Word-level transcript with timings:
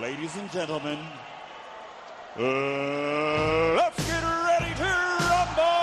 ladies 0.00 0.34
and 0.36 0.50
gentlemen, 0.50 0.98
uh, 2.38 3.76
let's 3.76 4.00
get 4.08 4.22
ready 4.24 4.72
to 4.80 4.90
rumble! 5.28 5.76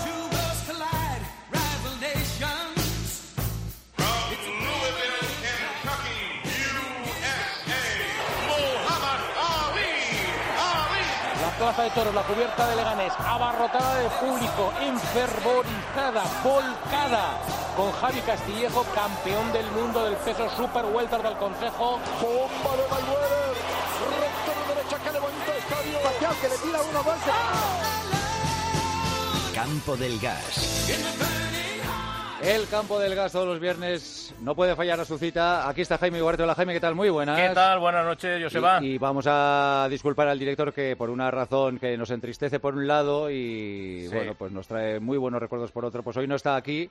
Two 0.00 0.20
worlds 0.32 0.62
collide, 0.64 1.24
rival 1.52 1.96
nations. 2.00 2.80
From 3.92 4.56
Louisville, 4.64 5.20
Kentucky, 5.44 6.22
USA, 6.48 7.36
Muhammad 8.48 9.20
Ali. 9.36 9.92
Ali. 10.56 11.04
La 11.44 11.50
plaza 11.58 11.82
de 11.82 11.90
toros, 11.90 12.14
la 12.14 12.22
cubierta 12.22 12.68
de 12.68 12.76
Leganés, 12.76 13.12
abarrotada 13.18 13.98
de 14.00 14.08
público, 14.08 14.72
enfervorizada, 14.80 16.24
volcada, 16.42 17.63
con 17.76 17.90
Javi 17.92 18.20
Castillejo, 18.20 18.84
campeón 18.94 19.52
del 19.52 19.66
mundo 19.72 20.04
del 20.04 20.16
peso 20.16 20.48
super 20.56 20.84
welter 20.86 21.22
del 21.22 21.36
Consejo. 21.36 21.98
Bomba 22.20 22.76
de 22.76 22.88
Mayweather. 22.90 23.54
Recto 24.20 24.50
de 24.60 24.74
derecha 24.74 24.98
que 24.98 25.12
levanta 25.12 25.56
estadio. 25.58 25.98
Pacquiao 26.02 26.34
que 26.40 26.48
le 26.48 26.56
tira 26.58 26.80
uno 26.90 27.02
más. 27.02 27.18
Campo 29.54 29.96
del 29.96 30.18
Gas. 30.20 30.90
El 32.42 32.68
campo 32.68 32.98
del 32.98 33.14
gas 33.14 33.32
todos 33.32 33.46
los 33.46 33.58
viernes 33.58 34.34
no 34.40 34.54
puede 34.54 34.76
fallar 34.76 35.00
a 35.00 35.06
su 35.06 35.16
cita. 35.16 35.66
Aquí 35.66 35.80
está 35.80 35.96
Jaime 35.96 36.18
Iguarte. 36.18 36.42
Hola 36.42 36.54
Jaime, 36.54 36.74
¿qué 36.74 36.80
tal? 36.80 36.94
Muy 36.94 37.08
buenas. 37.08 37.40
¿Qué 37.40 37.54
tal? 37.54 37.78
Buenas 37.78 38.04
noches, 38.04 38.42
Joseba. 38.42 38.80
Y, 38.82 38.86
y 38.86 38.98
vamos 38.98 39.24
a 39.26 39.86
disculpar 39.88 40.28
al 40.28 40.38
director 40.38 40.70
que 40.74 40.94
por 40.94 41.08
una 41.08 41.30
razón 41.30 41.78
que 41.78 41.96
nos 41.96 42.10
entristece 42.10 42.60
por 42.60 42.74
un 42.74 42.86
lado 42.86 43.30
y 43.30 44.08
Sí. 44.10 44.14
bueno, 44.14 44.34
pues 44.34 44.52
nos 44.52 44.66
trae 44.68 45.00
muy 45.00 45.16
buenos 45.16 45.40
recuerdos 45.40 45.72
por 45.72 45.86
otro, 45.86 46.02
pues 46.02 46.18
hoy 46.18 46.26
no 46.26 46.34
está 46.34 46.56
aquí. 46.56 46.90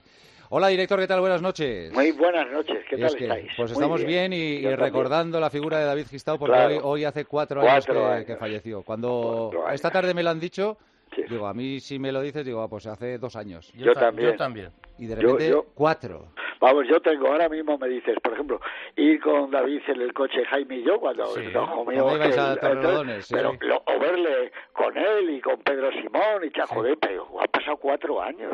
Hola 0.56 0.68
director, 0.68 1.00
¿qué 1.00 1.08
tal? 1.08 1.20
Buenas 1.20 1.42
noches. 1.42 1.92
Muy 1.94 2.12
buenas 2.12 2.48
noches, 2.52 2.86
¿qué 2.88 2.96
Y 2.96 3.00
tal 3.00 3.08
es 3.10 3.16
que, 3.16 3.24
estáis? 3.24 3.52
Pues 3.58 3.72
Muy 3.72 3.82
estamos 3.82 4.06
bien, 4.06 4.34
y, 4.34 4.38
Yo 4.38 4.70
y 4.70 4.72
también. 4.74 4.80
recordando 4.80 5.40
la 5.40 5.50
figura 5.50 5.80
de 5.80 5.86
David 5.86 6.06
Gistao 6.12 6.38
porque 6.38 6.54
Claro. 6.54 6.76
hoy, 6.76 6.82
hoy 6.84 7.06
hace 7.06 7.26
cuatro, 7.26 7.62
Cuatro 7.62 7.72
años, 7.96 8.06
que, 8.08 8.14
años. 8.14 8.26
que 8.28 8.36
falleció. 8.38 8.84
Cuando 8.84 9.50
años. 9.52 9.73
esta 9.73 9.90
tarde 9.90 10.14
me 10.14 10.22
lo 10.22 10.30
han 10.30 10.40
dicho, 10.40 10.78
Sí. 11.16 11.23
digo, 11.28 11.48
a 11.48 11.56
mí 11.56 11.80
si 11.80 11.98
me 11.98 12.12
lo 12.12 12.22
dices, 12.22 12.45
digo, 12.45 12.62
ah, 12.62 12.68
pues 12.70 12.86
hace 12.86 13.18
dos 13.18 13.36
años. 13.36 13.72
Yo 13.73 13.94
ta- 13.94 14.02
también. 14.02 14.30
Yo 14.32 14.38
también. 14.38 14.70
Y 15.00 15.08
de 15.08 15.16
Yo- 15.16 15.22
repente, 15.22 15.50
yo- 15.50 15.66
cuatro. 15.73 16.28
Vamos, 16.60 16.86
yo 16.88 17.02
tengo, 17.02 17.30
ahora 17.30 17.50
mismo 17.50 17.76
me 17.80 17.88
dices, 17.90 18.16
por 18.23 18.34
ejemplo, 18.34 18.62
ir 18.95 19.20
con 19.22 19.50
David 19.50 19.82
en 19.88 20.02
el 20.02 20.14
coche 20.14 20.45
Jaime 20.45 20.78
y 20.78 20.84
yo 20.84 21.00
cuando 21.00 21.26
Sí. 21.34 21.42
comíamos 21.52 21.84
Cuando 21.84 22.16
ibais 22.16 22.38
a 22.38 22.54
el- 22.54 22.60
Torrelodones, 22.60 23.26
sí. 23.26 23.34
pero 23.34 23.58
lo- 23.60 23.84
o 23.88 24.00
verle 24.00 24.52
con 24.72 24.95
él 24.95 25.32
y 25.32 25.42
con 25.42 25.58
Pedro 25.62 25.90
Simón 25.94 26.44
y 26.45 26.52
tal, 26.52 26.67
Sí. 26.67 26.76
joder, 26.76 26.98
pero 27.00 27.28
han 27.42 27.48
pasado 27.48 27.78
cuatro 27.78 28.22
años. 28.22 28.52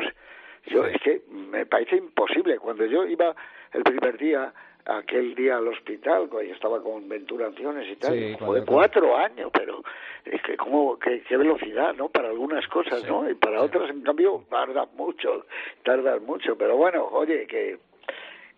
Yo 0.66 0.84
es 0.86 1.00
que 1.02 1.22
me 1.30 1.66
parece 1.66 1.96
imposible. 1.96 2.58
Cuando 2.58 2.84
yo 2.86 3.04
iba 3.06 3.34
el 3.72 3.82
primer 3.82 4.18
día, 4.18 4.52
aquel 4.84 5.34
día 5.34 5.56
al 5.56 5.68
hospital, 5.68 6.28
cuando 6.28 6.48
yo 6.48 6.54
estaba 6.54 6.82
con 6.82 7.08
Ventura 7.08 7.46
Anciones 7.46 7.88
y 7.88 7.96
tal, 7.96 8.14
Sí, 8.14 8.36
fue 8.38 8.64
cuatro 8.64 9.16
años, 9.16 9.50
pero 9.52 9.82
es 10.24 10.42
que 10.42 10.56
como 10.56 10.98
qué, 10.98 11.22
qué 11.22 11.36
velocidad, 11.36 11.94
¿no? 11.94 12.08
Para 12.08 12.28
algunas 12.28 12.66
cosas, 12.68 13.06
¿no? 13.06 13.28
Y 13.28 13.34
para 13.34 13.62
otras, 13.62 13.90
en 13.90 14.02
cambio, 14.02 14.44
tardan 14.48 14.88
mucho, 14.96 15.46
tardan 15.82 16.24
mucho. 16.24 16.56
Pero 16.56 16.76
bueno, 16.76 17.06
oye, 17.06 17.46
que 17.46 17.78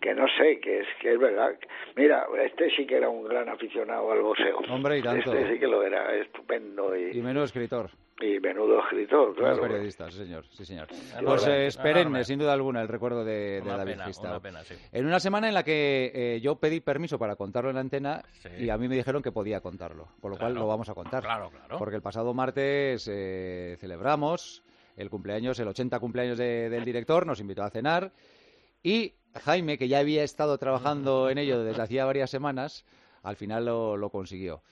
que 0.03 0.15
no 0.15 0.27
sé, 0.37 0.59
que 0.61 0.81
es 0.81 0.87
que 1.01 1.13
es 1.15 1.19
verdad. 1.19 1.57
Mira, 1.97 2.27
este 2.45 2.69
sí 2.77 2.87
que 2.87 2.97
era 2.97 3.09
un 3.09 3.25
gran 3.25 3.49
aficionado 3.49 4.13
al 4.13 4.21
boxeo. 4.21 4.59
Hombre, 4.71 4.99
y 4.99 5.03
tanto. 5.03 5.33
Este 5.33 5.55
sí 5.55 5.59
que 5.61 5.67
lo 5.67 5.83
era, 5.83 6.15
estupendo 6.17 6.95
y, 6.97 7.17
Y 7.17 7.23
menudo 7.23 7.45
escritor. 7.45 7.89
y 8.21 8.39
menudo 8.41 8.81
escritor, 8.81 9.29
Menudo 9.31 9.35
claro. 9.37 9.61
periodista, 9.63 10.11
sí, 10.11 10.19
señor. 10.19 10.45
Sí, 10.51 10.65
señor. 10.65 10.89
Pues 11.25 11.47
eh, 11.47 11.67
es 11.67 11.77
perenne, 11.77 12.01
enorme. 12.03 12.25
sin 12.25 12.39
duda 12.39 12.53
alguna, 12.53 12.83
el 12.83 12.89
recuerdo 12.89 13.25
de, 13.25 13.61
de 13.61 13.63
Una 13.63 13.77
David 13.79 13.93
pena, 13.93 14.11
una 14.31 14.41
pena, 14.41 14.65
sí. 14.65 14.75
En 14.93 15.07
una 15.07 15.19
semana 15.21 15.49
en 15.49 15.55
la 15.55 15.63
que 15.65 16.13
eh, 16.15 16.41
yo 16.41 16.57
pedí 16.57 16.81
permiso 16.81 17.19
para 17.19 17.37
contarlo 17.37 17.71
en 17.71 17.77
la 17.77 17.81
antena 17.81 18.23
Sí. 18.43 18.49
y 18.59 18.71
a 18.71 18.77
mí 18.79 18.89
me 18.89 18.97
dijeron 18.97 19.23
que 19.23 19.33
podía 19.33 19.61
contarlo, 19.61 20.09
con 20.21 20.31
lo 20.33 20.37
cual 20.37 20.55
lo 20.55 20.67
vamos 20.67 20.89
a 20.89 20.95
contar. 20.95 21.23
Claro, 21.23 21.51
claro. 21.51 21.79
Porque 21.79 21.97
el 21.97 22.03
pasado 22.03 22.35
martes 22.35 23.09
eh, 23.11 23.77
celebramos 23.81 24.63
el 24.97 25.09
cumpleaños, 25.11 25.59
el 25.59 25.69
80 25.69 25.99
cumpleaños 26.01 26.37
de- 26.39 26.69
del 26.69 26.85
director, 26.85 27.27
nos 27.27 27.41
invitó 27.41 27.63
a 27.63 27.71
cenar 27.71 28.13
y 28.83 29.15
Jaime, 29.45 29.79
que 29.79 29.89
ya 29.89 29.99
había 29.99 30.23
estado 30.25 30.59
trabajando 30.59 31.29
en 31.31 31.39
ello 31.39 31.63
desde 31.65 31.83
hacía 31.83 32.05
varias 32.05 32.31
semanas, 32.31 32.85
al 33.23 33.37
final 33.37 33.65
lo, 33.65 33.97
lo 33.97 34.11
consiguió. 34.11 34.63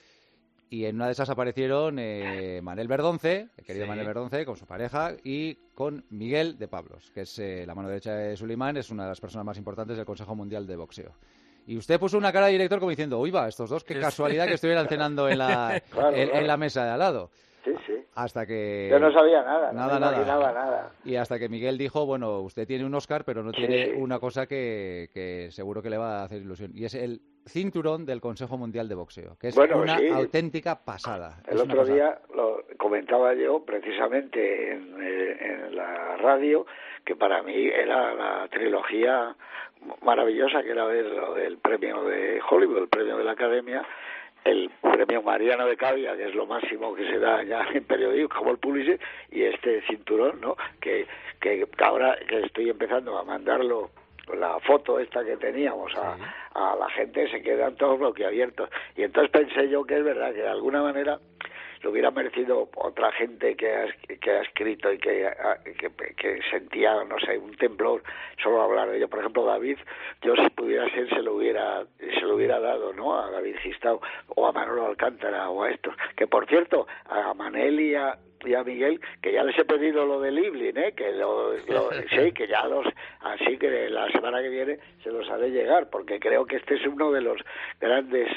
Y 0.72 0.84
en 0.84 0.96
una 0.96 1.06
de 1.06 1.12
esas 1.12 1.28
aparecieron 1.30 1.96
eh, 1.98 2.60
Manel 2.62 2.86
Verdonce, 2.86 3.48
el 3.56 3.64
querido 3.64 3.86
Sí. 3.86 3.88
Manel 3.88 4.06
Verdonce, 4.06 4.44
con 4.46 4.56
su 4.56 4.66
pareja, 4.66 5.14
y 5.24 5.54
con 5.74 6.04
Miguel 6.10 6.58
de 6.58 6.68
Pablos, 6.68 7.10
que 7.12 7.22
es 7.22 7.38
eh, 7.40 7.64
la 7.66 7.74
mano 7.74 7.88
derecha 7.88 8.14
de 8.14 8.36
Sulimán, 8.36 8.76
es 8.76 8.90
una 8.90 9.02
de 9.02 9.08
las 9.08 9.20
personas 9.20 9.44
más 9.44 9.58
importantes 9.58 9.96
del 9.96 10.06
Consejo 10.06 10.36
Mundial 10.36 10.68
de 10.68 10.76
Boxeo. 10.76 11.12
Y 11.66 11.76
usted 11.76 11.98
puso 11.98 12.16
una 12.18 12.32
cara 12.32 12.46
de 12.46 12.52
director 12.52 12.78
como 12.78 12.90
diciendo, 12.90 13.18
uy, 13.18 13.32
va, 13.32 13.48
estos 13.48 13.68
dos, 13.68 13.82
qué 13.82 13.98
casualidad 13.98 14.46
que 14.46 14.54
estuvieran 14.54 14.86
cenando 14.86 15.28
en 15.28 15.38
la, 15.38 15.82
Claro, 15.90 16.16
en- 16.16 16.46
la 16.46 16.56
mesa 16.56 16.84
de 16.84 16.90
al 16.90 16.98
lado. 17.00 17.30
Sí, 17.64 17.72
sí. 17.86 17.94
Hasta 18.24 18.46
que... 18.46 18.88
Yo 18.90 18.98
no 18.98 19.12
sabía 19.12 19.42
nada, 19.42 19.72
Nada, 19.72 19.98
no 19.98 20.18
me 20.18 20.24
nada. 20.24 20.90
Y 21.04 21.16
hasta 21.16 21.38
que 21.38 21.48
Miguel 21.48 21.78
dijo, 21.78 22.04
bueno, 22.06 22.40
usted 22.40 22.66
tiene 22.66 22.84
un 22.84 22.94
Oscar, 22.94 23.24
pero 23.24 23.42
no 23.42 23.52
tiene 23.52 23.94
una 23.96 24.18
cosa 24.18 24.46
que, 24.46 25.08
que 25.14 25.48
seguro 25.50 25.80
que 25.82 25.90
le 25.90 25.96
va 25.98 26.20
a 26.20 26.24
hacer 26.24 26.42
ilusión. 26.42 26.72
Y 26.74 26.84
es 26.84 26.94
el 26.94 27.20
cinturón 27.46 28.04
del 28.04 28.20
Consejo 28.20 28.58
Mundial 28.58 28.88
de 28.88 28.94
Boxeo, 28.94 29.36
que 29.40 29.48
es 29.48 29.56
Bueno, 29.56 29.78
una 29.78 29.98
sí. 29.98 30.08
auténtica 30.08 30.84
pasada. 30.84 31.38
El 31.48 31.56
Es 31.56 31.62
otro 31.62 31.78
pasada. 31.78 31.94
día 31.94 32.18
lo 32.34 32.62
comentaba 32.78 33.32
yo 33.34 33.64
precisamente 33.64 34.72
en, 34.72 34.96
eh, 35.00 35.36
en 35.68 35.76
la 35.76 36.16
radio 36.18 36.66
que 37.04 37.16
para 37.16 37.42
mí 37.42 37.54
era 37.66 38.12
la 38.14 38.48
trilogía 38.48 39.34
maravillosa 40.02 40.62
que 40.62 40.70
era 40.70 40.84
ver 40.84 41.06
del 41.36 41.56
premio 41.58 42.04
de 42.04 42.40
Hollywood, 42.48 42.78
el 42.82 42.88
premio 42.88 43.16
de 43.16 43.24
la 43.24 43.32
Academia, 43.32 43.82
el 44.44 44.70
premio 44.80 45.22
Mariano 45.22 45.66
de 45.66 45.76
Cavia, 45.76 46.16
que 46.16 46.28
es 46.28 46.34
lo 46.34 46.46
máximo 46.46 46.94
que 46.94 47.06
se 47.06 47.18
da 47.18 47.42
ya 47.42 47.66
en 47.72 47.84
periodismo, 47.84 48.28
como 48.28 48.50
el 48.50 48.58
Pulitzer, 48.58 48.98
y 49.30 49.42
este 49.42 49.82
cinturón, 49.82 50.40
¿no? 50.40 50.56
Que, 50.80 51.06
que 51.40 51.66
ahora 51.78 52.18
que 52.28 52.40
estoy 52.40 52.70
empezando 52.70 53.18
a 53.18 53.24
mandarlo 53.24 53.90
la 54.38 54.58
foto 54.60 54.98
esta 54.98 55.24
que 55.24 55.36
teníamos 55.36 55.92
a, 55.96 56.16
a 56.54 56.76
la 56.76 56.88
gente 56.90 57.28
se 57.30 57.42
quedan 57.42 57.74
todos 57.76 57.98
bloqueabiertos 57.98 58.70
y 58.96 59.02
entonces 59.02 59.30
pensé 59.30 59.68
yo 59.68 59.84
que 59.84 59.96
es 59.96 60.04
verdad 60.04 60.32
que 60.32 60.42
de 60.42 60.48
alguna 60.48 60.82
manera 60.82 61.18
lo 61.82 61.90
hubiera 61.90 62.10
merecido 62.10 62.68
otra 62.76 63.10
gente 63.12 63.56
que 63.56 63.72
ha, 63.74 63.86
que 64.20 64.30
ha 64.30 64.42
escrito 64.42 64.92
y 64.92 64.98
que, 64.98 65.26
ha- 65.26 65.58
que, 65.64 65.90
que 66.14 66.40
sentía, 66.50 67.02
no 67.04 67.18
sé, 67.20 67.38
un 67.38 67.54
temblor 67.56 68.02
solo 68.42 68.60
hablar 68.62 68.90
de 68.90 68.98
ello. 68.98 69.08
Por 69.08 69.20
ejemplo, 69.20 69.44
David, 69.44 69.78
yo 70.22 70.34
si 70.36 70.50
pudiera 70.50 70.88
ser 70.90 71.08
se 71.08 71.22
lo 71.22 71.34
hubiera 71.36 71.84
se 71.98 72.20
lo 72.22 72.36
hubiera 72.36 72.60
dado, 72.60 72.92
¿no? 72.92 73.18
A 73.18 73.30
David 73.30 73.56
Gistao 73.62 74.00
o 74.28 74.46
a 74.46 74.52
Manolo 74.52 74.86
Alcántara 74.86 75.48
o 75.50 75.62
a 75.62 75.70
estos. 75.70 75.94
Que 76.16 76.26
por 76.26 76.46
cierto, 76.46 76.86
a 77.06 77.32
Manel 77.34 77.80
y 77.80 77.94
a 77.94 78.18
y 78.42 78.54
a 78.54 78.64
Miguel 78.64 78.98
que 79.20 79.32
ya 79.34 79.44
les 79.44 79.58
he 79.58 79.66
pedido 79.66 80.06
lo 80.06 80.18
de 80.18 80.30
Liblin, 80.30 80.74
¿eh? 80.78 80.92
que 80.96 81.12
lo, 81.12 81.52
lo- 81.68 81.90
sí, 82.10 82.32
que 82.32 82.46
ya 82.46 82.66
los 82.66 82.86
así 83.20 83.58
que 83.58 83.90
la 83.90 84.10
semana 84.12 84.40
que 84.40 84.48
viene 84.48 84.78
se 85.02 85.10
los 85.10 85.28
haré 85.28 85.50
llegar 85.50 85.90
porque 85.90 86.18
creo 86.18 86.46
que 86.46 86.56
este 86.56 86.76
es 86.76 86.86
uno 86.86 87.10
de 87.12 87.20
los 87.20 87.38
grandes 87.80 88.28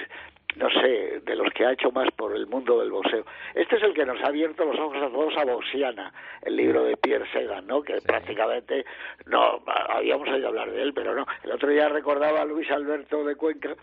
no 0.56 0.69
sé, 0.69 1.22
de 1.25 1.36
los 1.36 1.52
que 1.53 1.66
ha 1.66 1.74
hecho 1.74 1.91
más 1.91 2.09
por 2.12 2.36
el 2.36 2.47
mundo 2.47 2.80
del 2.80 2.91
boxeo. 2.91 3.25
Este 3.56 3.78
es 3.78 3.84
el 3.84 3.94
que 3.94 4.06
nos 4.06 4.22
ha 4.22 4.28
abierto 4.28 4.66
los 4.66 4.80
ojos 4.80 5.02
a 5.02 5.09
todos 5.09 5.38
a 5.38 5.46
Boxiana, 5.46 6.14
el 6.44 6.56
libro 6.56 6.84
de 6.84 6.97
Pierre 6.97 7.30
Segan, 7.31 7.68
¿no? 7.68 7.81
Que 7.81 8.00
prácticamente 8.02 8.86
no 9.25 9.62
habíamos 9.66 10.28
oído 10.30 10.50
hablar 10.50 10.72
de 10.72 10.81
él, 10.81 10.94
pero 10.94 11.16
no. 11.16 11.25
El 11.44 11.52
otro 11.52 11.69
día 11.69 11.90
recordaba 11.90 12.42
a 12.42 12.46
Luis 12.46 12.69
Alberto 12.72 13.24
de 13.24 13.36
Cuenca 13.36 13.75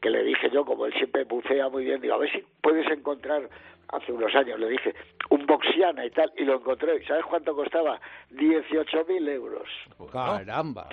que 0.00 0.10
le 0.10 0.24
dije 0.24 0.50
yo, 0.50 0.64
como 0.64 0.84
él 0.84 0.92
siempre 0.94 1.24
bucea 1.24 1.68
muy 1.68 1.84
bien, 1.84 2.00
digo, 2.00 2.14
a 2.14 2.18
ver 2.18 2.30
si 2.32 2.44
puedes 2.60 2.86
encontrar 2.90 3.48
hace 3.92 4.10
unos 4.12 4.34
años, 4.34 4.58
le 4.58 4.68
dije, 4.68 4.94
un 5.30 5.46
Boxiana 5.46 6.04
y 6.04 6.10
tal, 6.10 6.32
y 6.36 6.44
lo 6.44 6.56
encontré. 6.56 7.04
¿Sabes 7.06 7.24
cuánto 7.26 7.54
costaba? 7.54 8.00
18.000 8.32 9.28
euros. 9.28 9.68
Caramba. 10.10 10.88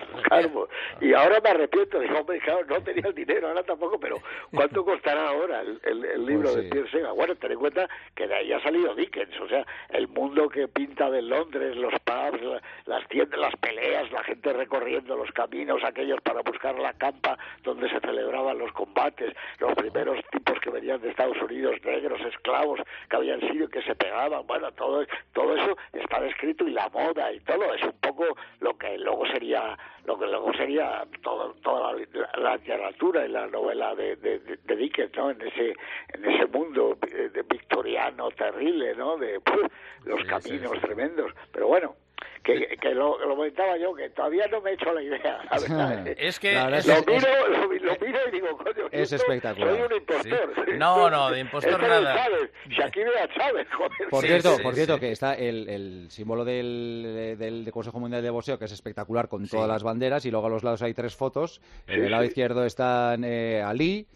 Y 1.01 1.13
ahora 1.13 1.39
me 1.43 1.49
arrepiento, 1.49 1.99
digo, 1.99 2.19
hombre, 2.19 2.39
claro, 2.39 2.65
no 2.67 2.81
tenía 2.81 3.03
el 3.07 3.13
dinero, 3.15 3.47
ahora 3.47 3.63
tampoco, 3.63 3.99
pero 3.99 4.17
¿cuánto 4.53 4.84
costará 4.85 5.29
ahora 5.29 5.61
el, 5.61 5.79
el- 5.84 6.05
el 6.05 6.25
libro 6.25 6.51
Pues 6.51 6.63
de. 6.63 6.69
Pierre 6.69 6.91
Sega? 6.91 7.11
Bueno, 7.13 7.35
ten 7.35 7.51
en 7.53 7.59
cuenta 7.59 7.90
que 8.16 8.28
de 8.28 8.35
ahí 8.35 8.51
ha 8.53 8.61
salido 8.61 8.93
Dickens, 8.96 9.40
o 9.40 9.47
sea, 9.47 9.66
el 9.90 10.07
mundo 10.07 10.49
que 10.49 10.67
pinta 10.67 11.09
de 11.09 11.22
Londres, 11.22 11.75
los 11.78 11.93
pubs, 12.02 12.41
la- 12.41 12.61
las 12.85 13.07
tiendas, 13.07 13.40
las 13.40 13.55
peleas, 13.57 14.11
la 14.11 14.23
gente 14.23 14.53
recorriendo 14.53 15.16
los 15.16 15.31
caminos 15.31 15.84
aquellos 15.84 16.19
para 16.22 16.41
buscar 16.41 16.78
la 16.78 16.93
campa 16.93 17.37
donde 17.63 17.90
se 17.90 17.99
celebraban 18.02 18.57
los 18.57 18.72
combates, 18.73 19.34
los 19.59 19.73
primeros 19.75 20.19
tipos 20.49 20.59
que 20.61 20.69
venían 20.69 21.01
de 21.01 21.09
Estados 21.09 21.37
Unidos, 21.41 21.75
negros, 21.84 22.19
esclavos, 22.22 22.79
que 23.09 23.16
habían 23.16 23.40
sido 23.41 23.66
y 23.66 23.69
que 23.69 23.81
se 23.84 23.96
pegaban, 23.96 24.46
bueno, 24.47 24.72
todo, 24.73 25.05
todo 25.34 25.55
eso 25.55 25.78
está 25.93 26.19
descrito 26.22 26.67
y 26.67 26.72
la 26.72 26.90
moda 26.90 27.31
y 27.31 27.40
todo, 27.41 27.73
es 27.73 27.84
un 27.84 27.93
poco 28.01 28.25
lo 28.59 28.78
que 28.78 28.97
luego 28.97 29.25
sería 29.28 29.78
lo 30.05 30.17
que 30.17 30.25
luego 30.25 30.51
sería 30.53 31.05
todo, 31.22 31.53
toda 31.61 31.93
la, 31.93 32.31
la 32.41 32.55
literatura 32.55 33.25
y 33.25 33.29
la 33.29 33.46
novela 33.47 33.93
de, 33.93 34.16
de, 34.16 34.40
de- 34.40 34.57
de 34.57 34.75
Dickens, 34.75 35.16
¿no? 35.16 35.29
En 35.29 35.41
ese, 35.41 35.75
en 36.13 36.25
ese 36.25 36.46
mundo 36.47 36.97
eh, 37.07 37.29
de 37.31 37.43
victoriano 37.43 38.31
terrible, 38.31 38.95
¿no? 38.95 39.17
De 39.17 39.40
puf, 39.40 39.61
los 40.05 40.19
Sí, 40.22 40.23
sí, 40.23 40.29
caminos 40.49 40.72
sí. 40.73 40.79
tremendos. 40.81 41.31
Pero 41.52 41.67
bueno, 41.67 41.95
que, 42.43 42.77
que 42.81 42.93
lo, 42.95 43.17
lo 43.25 43.35
comentaba 43.35 43.77
yo, 43.77 43.93
que 43.93 44.09
todavía 44.09 44.47
no 44.47 44.61
me 44.61 44.71
he 44.71 44.73
hecho 44.73 44.93
la 44.93 45.01
idea. 45.01 45.39
La 45.51 45.59
verdad. 45.59 46.07
Es 46.17 46.39
que 46.39 46.53
verdad 46.53 46.79
es- 46.79 46.87
lo, 46.87 46.93
es- 46.93 47.07
miro, 47.07 47.47
lo, 47.49 47.57
lo 47.67 47.69
miro 47.99 48.19
y 48.27 48.31
digo, 48.31 48.57
coño, 48.57 48.87
Es 48.91 49.11
espectacular. 49.11 49.75
Soy 49.75 49.81
un 49.85 49.93
impostor. 49.95 50.53
Sí. 50.55 50.71
No, 50.77 51.09
no, 51.09 51.29
de 51.31 51.39
impostor 51.39 51.71
Esto 51.73 51.83
es 51.85 51.89
nada. 51.89 52.16
Chávez. 52.16 52.51
Shakira 52.69 53.29
Chávez, 53.35 53.67
joder. 53.71 54.09
Por 54.09 54.25
cierto, 54.25 54.55
sí, 54.55 54.63
por 54.63 54.75
cierto 54.75 54.93
sí. 54.95 54.99
que 54.99 55.11
está 55.11 55.33
el, 55.35 55.69
el 55.69 56.07
símbolo 56.09 56.45
del, 56.45 57.35
del, 57.37 57.63
del 57.66 57.73
Consejo 57.73 57.99
Mundial 57.99 58.21
de 58.23 58.29
Boxeo, 58.29 58.57
que 58.57 58.66
es 58.66 58.71
espectacular 58.71 59.27
con 59.27 59.47
todas 59.47 59.67
las 59.67 59.83
banderas, 59.83 60.25
y 60.25 60.31
luego 60.31 60.47
a 60.47 60.49
los 60.49 60.63
lados 60.63 60.81
hay 60.81 60.93
tres 60.93 61.16
fotos. 61.16 61.61
En 61.87 62.03
el 62.05 62.11
lado 62.11 62.23
izquierdo 62.23 62.66
están 62.66 63.23
eh, 63.23 63.61
Ali, 63.61 64.07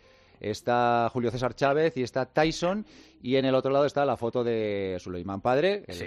está 0.44 1.10
Julio 1.12 1.32
César 1.32 1.56
Chávez 1.56 1.96
y 1.98 2.04
está 2.04 2.26
Tyson, 2.26 2.86
y 3.22 3.38
en 3.38 3.46
el 3.46 3.56
otro 3.56 3.72
lado 3.72 3.86
está 3.86 4.06
la 4.06 4.18
foto 4.18 4.44
de 4.44 4.98
Suleiman 5.00 5.42
Padre, 5.42 5.84
el 5.88 5.96
Sí. 5.96 6.06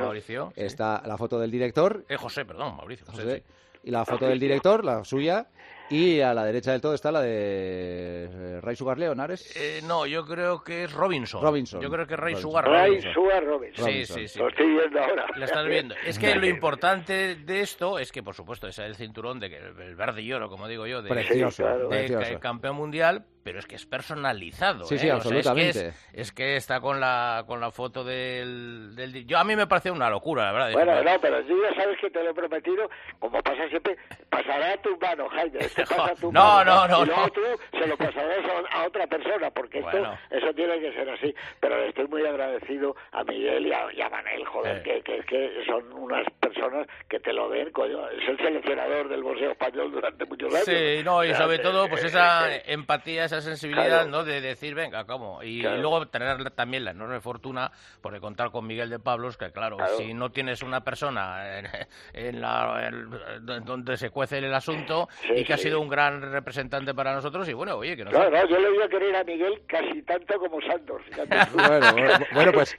Mauricio. 0.00 0.52
sí. 0.54 0.62
está 0.62 1.02
la 1.06 1.16
foto 1.18 1.38
del 1.38 1.50
director, 1.50 2.04
Eh, 2.08 2.16
José, 2.16 2.44
perdón, 2.44 2.76
Mauricio. 2.76 3.04
José, 3.06 3.22
José, 3.22 3.42
sí. 3.46 3.80
y 3.84 3.90
la 3.90 4.04
foto 4.04 4.26
del 4.26 4.38
director, 4.38 4.84
la 4.84 5.04
suya, 5.04 5.48
y 5.90 6.20
a 6.20 6.32
la 6.32 6.46
derecha 6.46 6.72
del 6.72 6.80
todo 6.80 6.94
está 6.94 7.12
la 7.12 7.20
de 7.20 8.24
eh, 8.32 8.60
Ray 8.62 8.74
Sugar 8.74 8.96
Leonares. 8.98 9.54
Eh, 9.54 9.80
no, 9.84 10.06
yo 10.06 10.24
creo 10.24 10.62
que 10.64 10.84
es 10.84 10.92
Robinson. 10.92 11.42
Robinson. 11.42 11.80
Yo 11.82 11.90
creo 11.90 12.06
que 12.06 12.14
es 12.14 12.20
Ray 12.20 12.32
Robinson. 12.34 12.50
Sugar 12.50 12.64
Ray 12.64 12.88
Robinson. 12.90 13.12
Sugar 13.12 13.44
Robinson. 13.44 13.84
Sí, 13.84 13.90
Robinson. 13.92 14.16
sí, 14.16 14.28
sí. 14.28 14.38
Lo 14.38 14.48
estoy 14.48 14.66
viendo 14.66 14.98
ahora. 15.00 15.26
La 15.36 15.44
estás 15.44 15.66
viendo. 15.66 15.94
Es 16.06 16.18
que 16.18 16.34
lo 16.36 16.46
importante 16.46 17.34
de 17.34 17.60
esto 17.60 17.98
es 17.98 18.12
que, 18.12 18.22
por 18.22 18.34
supuesto, 18.34 18.66
es 18.66 18.78
el 18.78 18.94
cinturón 18.96 19.38
de 19.40 19.50
que 19.50 19.58
el 19.58 19.94
verde 19.94 20.22
y 20.22 20.32
oro, 20.32 20.48
como 20.48 20.66
digo 20.68 20.86
yo, 20.86 21.02
de, 21.02 21.10
Precioso, 21.10 21.64
de 21.66 21.86
precioso. 21.88 22.32
ca- 22.34 22.40
campeón 22.40 22.76
mundial, 22.76 23.26
pero 23.44 23.58
es 23.60 23.66
que 23.66 23.76
es 23.76 23.86
personalizado. 23.86 24.84
Sí, 24.84 24.94
¿eh? 24.94 24.98
sí, 24.98 25.10
O 25.10 25.10
sea, 25.10 25.16
es 25.18 25.22
que 25.22 25.28
absolutamente. 25.28 25.86
es, 25.88 26.08
es 26.14 26.32
que 26.32 26.56
está 26.56 26.80
con 26.80 26.98
la 26.98 27.44
con 27.46 27.60
la 27.60 27.70
foto 27.70 28.02
del, 28.02 28.96
del- 28.96 29.26
yo 29.26 29.38
a 29.38 29.44
mí 29.44 29.54
me 29.54 29.66
parece 29.66 29.90
una 29.90 30.08
locura, 30.10 30.44
la 30.46 30.52
verdad. 30.52 30.72
Bueno, 30.72 30.92
"Joder, 30.92 31.04
no, 31.04 31.20
pero 31.20 31.40
yo 31.42 31.54
ya 31.62 31.74
sabes 31.82 31.98
que 32.00 32.10
te 32.10 32.22
lo 32.24 32.30
he 32.30 32.34
prometido, 32.34 32.88
como 33.18 33.42
pasa 33.42 33.68
siempre, 33.68 33.96
pasará 34.30 34.72
a 34.72 34.76
tu 34.78 34.96
mano, 34.98 35.28
Jaime. 35.28 35.58
Te 35.60 35.84
pasa 35.86 36.04
a 36.12 36.14
tu 36.14 36.32
No, 36.32 36.42
mano, 36.42 36.74
no, 36.74 36.88
no, 36.88 37.02
Y 37.02 37.06
luego 37.06 37.20
no. 37.22 37.30
tú 37.30 37.40
se 37.78 37.86
lo 37.86 37.96
pasarás 37.96 38.44
a, 38.72 38.78
a 38.80 38.86
otra 38.86 39.06
persona, 39.06 39.50
porque 39.50 39.78
esto, 39.78 39.90
Bueno. 39.90 40.18
eso 40.30 40.54
tiene 40.54 40.80
que 40.80 40.92
ser 40.94 41.08
así. 41.10 41.34
Pero 41.60 41.76
le 41.78 41.88
estoy 41.90 42.06
muy 42.08 42.24
agradecido 42.26 42.96
a 43.12 43.22
Miguel 43.24 43.66
y 43.66 43.72
a, 43.72 43.92
y 43.92 44.00
a 44.00 44.08
Manel, 44.08 44.44
joder, 44.46 44.78
Eh. 44.78 44.82
que, 44.82 45.02
que, 45.02 45.24
que 45.26 45.64
son 45.66 45.92
unas 45.92 46.26
personas 46.40 46.86
que 47.08 47.20
te 47.20 47.32
lo 47.32 47.48
den, 47.50 47.70
coño. 47.70 48.08
Es 48.10 48.28
el 48.28 48.36
seleccionador 48.38 49.08
del 49.08 49.22
boxeo 49.22 49.50
español 49.52 49.92
durante 49.92 50.24
muchos 50.24 50.52
años. 50.54 50.64
Sí, 50.64 51.02
no, 51.04 51.24
y 51.24 51.34
sobre 51.34 51.58
todo, 51.58 51.88
pues 51.88 52.04
esa 52.04 52.54
empatía, 52.66 53.24
esa 53.24 53.33
sensibilidad, 53.40 53.86
Claro. 53.86 54.10
¿no? 54.10 54.24
De 54.24 54.40
decir, 54.40 54.74
venga, 54.74 55.04
¿cómo? 55.04 55.42
Y 55.42 55.60
Claro. 55.60 55.78
luego 55.78 56.06
tener 56.08 56.50
también 56.50 56.84
la 56.84 56.92
enorme 56.92 57.20
fortuna 57.20 57.70
por 58.00 58.18
contar 58.20 58.50
con 58.50 58.66
Miguel 58.66 58.90
de 58.90 58.98
Pablos, 58.98 59.36
que 59.36 59.50
claro, 59.52 59.76
Claro. 59.76 59.96
si 59.96 60.14
no 60.14 60.30
tienes 60.30 60.62
una 60.62 60.82
persona 60.82 61.58
en, 61.58 61.66
en 62.12 62.40
la, 62.40 62.88
en- 62.88 63.64
donde 63.64 63.96
se 63.96 64.10
cuece 64.10 64.38
el 64.38 64.52
asunto 64.54 65.08
Sí, 65.22 65.32
y 65.36 65.44
que 65.44 65.54
ha 65.54 65.58
sido 65.58 65.80
un 65.80 65.88
gran 65.88 66.20
representante 66.32 66.94
para 66.94 67.14
nosotros, 67.14 67.48
y 67.48 67.52
bueno, 67.52 67.76
oye, 67.76 67.96
que 67.96 68.04
no 68.04 68.10
Claro, 68.10 68.30
no, 68.30 68.48
yo 68.48 68.58
le 68.58 68.70
voy 68.70 68.82
a 68.82 68.88
querer 68.88 69.16
a 69.16 69.24
Miguel 69.24 69.62
casi 69.66 70.02
tanto 70.02 70.38
como 70.38 70.60
Santos. 70.60 71.02
Bueno, 72.34 72.52
pues 72.52 72.76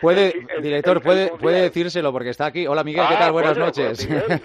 puede, 0.00 0.34
el- 0.56 0.62
director, 0.62 0.96
el 0.98 1.02
puede, 1.02 1.28
puede 1.38 1.62
decírselo 1.62 2.12
porque 2.12 2.30
está 2.30 2.46
aquí. 2.46 2.66
Hola 2.66 2.84
Miguel, 2.84 3.04
¿qué 3.08 3.14
Ah, 3.14 3.18
tal? 3.18 3.32
Buenas 3.32 3.56
noches. 3.56 4.06
Pues, 4.06 4.08
Miguel, 4.08 4.40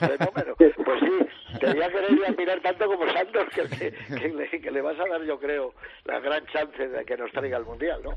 fenómeno. 1.65 1.71
Pues 1.71 1.71
sí, 1.71 1.71
te 1.71 1.73
voy 1.73 1.83
a 1.83 1.89
querer 1.89 2.11
y 2.19 2.23
admirar 2.31 2.59
tanto 2.61 2.87
como 2.87 3.11
Santos 3.11 3.45
que, 3.53 4.59
que, 4.61 4.71
le, 4.71 4.81
vas 4.81 4.99
a 4.99 5.07
dar, 5.07 5.23
yo 5.23 5.39
creo, 5.39 5.73
la 6.05 6.19
gran 6.19 6.45
chance 6.47 6.87
de 6.87 7.05
que 7.05 7.17
nos 7.17 7.31
traiga 7.31 7.57
el 7.57 7.65
Mundial, 7.65 8.01
¿no? 8.03 8.11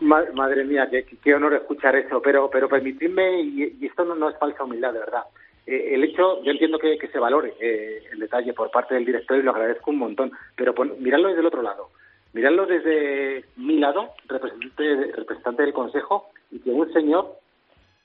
Ma- 0.00 0.24
madre 0.34 0.64
mía, 0.64 0.88
qué, 0.90 1.04
qué 1.22 1.34
honor 1.34 1.54
escuchar 1.54 1.94
eso, 1.96 2.20
pero, 2.22 2.50
pero 2.50 2.68
permitidme, 2.68 3.40
y, 3.42 3.86
esto 3.86 4.04
no, 4.04 4.28
es 4.28 4.38
falsa 4.38 4.64
humildad, 4.64 4.92
de 4.92 4.98
verdad. 5.00 5.24
Eh, 5.66 5.94
el 5.94 6.02
hecho, 6.04 6.42
yo 6.42 6.50
entiendo 6.50 6.78
que, 6.78 6.98
que 6.98 7.08
se 7.08 7.18
valore 7.20 7.54
eh, 7.60 8.02
el 8.12 8.18
detalle 8.18 8.52
por 8.52 8.70
parte 8.70 8.94
del 8.94 9.04
director 9.04 9.38
y 9.38 9.42
lo 9.42 9.52
agradezco 9.52 9.90
un 9.92 9.98
montón, 9.98 10.32
pero 10.56 10.74
pon- 10.74 10.96
miradlo 10.98 11.28
desde 11.28 11.40
el 11.40 11.46
otro 11.46 11.62
lado. 11.62 11.90
Miradlo 12.32 12.66
desde 12.66 13.44
mi 13.56 13.78
lado, 13.78 14.10
representante, 14.26 15.12
representante 15.14 15.62
del 15.62 15.72
Consejo, 15.74 16.30
y 16.50 16.58
que 16.60 16.70
un 16.70 16.92
señor 16.92 17.36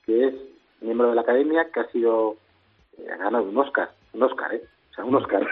que 0.06 0.26
es 0.28 0.34
miembro 0.80 1.08
de 1.08 1.14
la 1.16 1.22
Academia, 1.22 1.66
que 1.72 1.80
ha 1.80 1.90
sido, 1.90 2.36
eh, 2.98 3.06
ha 3.10 3.16
ganado 3.16 3.44
un 3.44 3.56
Oscar, 3.58 3.90
un 4.12 4.22
Oscar, 4.22 4.54
¿eh? 4.54 4.62
O 4.90 4.94
sea, 4.94 5.04
un 5.04 5.14
Oscar. 5.14 5.46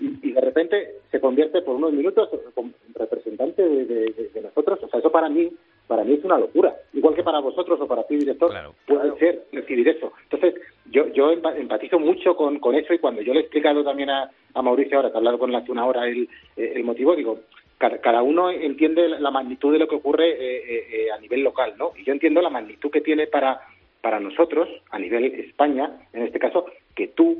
Y, 0.00 0.28
y 0.28 0.32
de 0.32 0.40
repente 0.40 0.88
se 1.10 1.20
convierte 1.20 1.62
por 1.62 1.76
unos 1.76 1.92
minutos 1.92 2.28
en 2.56 2.74
representante 2.94 3.62
de, 3.66 3.84
de- 3.86 4.12
de- 4.12 4.28
de 4.34 4.40
nosotros. 4.42 4.78
O 4.82 4.88
sea, 4.88 5.00
eso 5.00 5.10
para 5.10 5.28
mí, 5.28 5.50
para 5.86 6.04
mí 6.04 6.14
es 6.14 6.24
una 6.24 6.38
locura. 6.38 6.74
Igual 6.92 7.14
que 7.14 7.22
para 7.22 7.40
vosotros 7.40 7.80
o 7.80 7.86
para 7.86 8.02
ti, 8.06 8.16
director, 8.16 8.50
Claro. 8.50 8.74
puede 8.86 9.18
ser 9.18 9.44
recibir 9.52 9.88
eso. 9.88 10.12
Entonces, 10.30 10.54
yo, 10.90 11.06
yo 11.14 11.32
empa- 11.32 11.56
empatizo 11.56 11.98
mucho 11.98 12.36
con, 12.36 12.58
con 12.58 12.74
eso 12.74 12.92
y 12.92 12.98
cuando 12.98 13.22
yo 13.22 13.32
le 13.32 13.40
he 13.40 13.42
explicado 13.42 13.82
también 13.84 14.10
a, 14.10 14.30
a 14.54 14.62
Mauricio 14.62 14.96
ahora, 14.98 15.10
que 15.10 15.14
ha 15.16 15.18
hablado 15.18 15.38
con 15.38 15.50
él 15.50 15.56
hace 15.56 15.72
una 15.72 15.86
hora 15.86 16.06
el, 16.06 16.28
eh, 16.56 16.72
el 16.76 16.84
motivo, 16.84 17.16
digo, 17.16 17.40
cada, 17.78 17.98
cada 18.02 18.22
uno 18.22 18.50
entiende 18.50 19.08
la 19.08 19.30
magnitud 19.30 19.72
de 19.72 19.78
lo 19.78 19.88
que 19.88 19.94
ocurre 19.96 20.28
eh, 20.32 20.56
eh, 20.68 20.86
eh, 20.92 21.10
a 21.12 21.18
nivel 21.18 21.40
local, 21.42 21.72
¿no? 21.78 21.92
Y 21.96 22.04
yo 22.04 22.12
entiendo 22.12 22.42
la 22.42 22.50
magnitud 22.50 22.90
que 22.90 23.00
tiene 23.00 23.26
para, 23.26 23.60
para 24.02 24.20
nosotros, 24.20 24.68
a 24.90 24.98
nivel 24.98 25.24
España, 25.24 25.90
en 26.12 26.24
este 26.24 26.38
caso, 26.38 26.66
que 26.94 27.06
tú, 27.08 27.38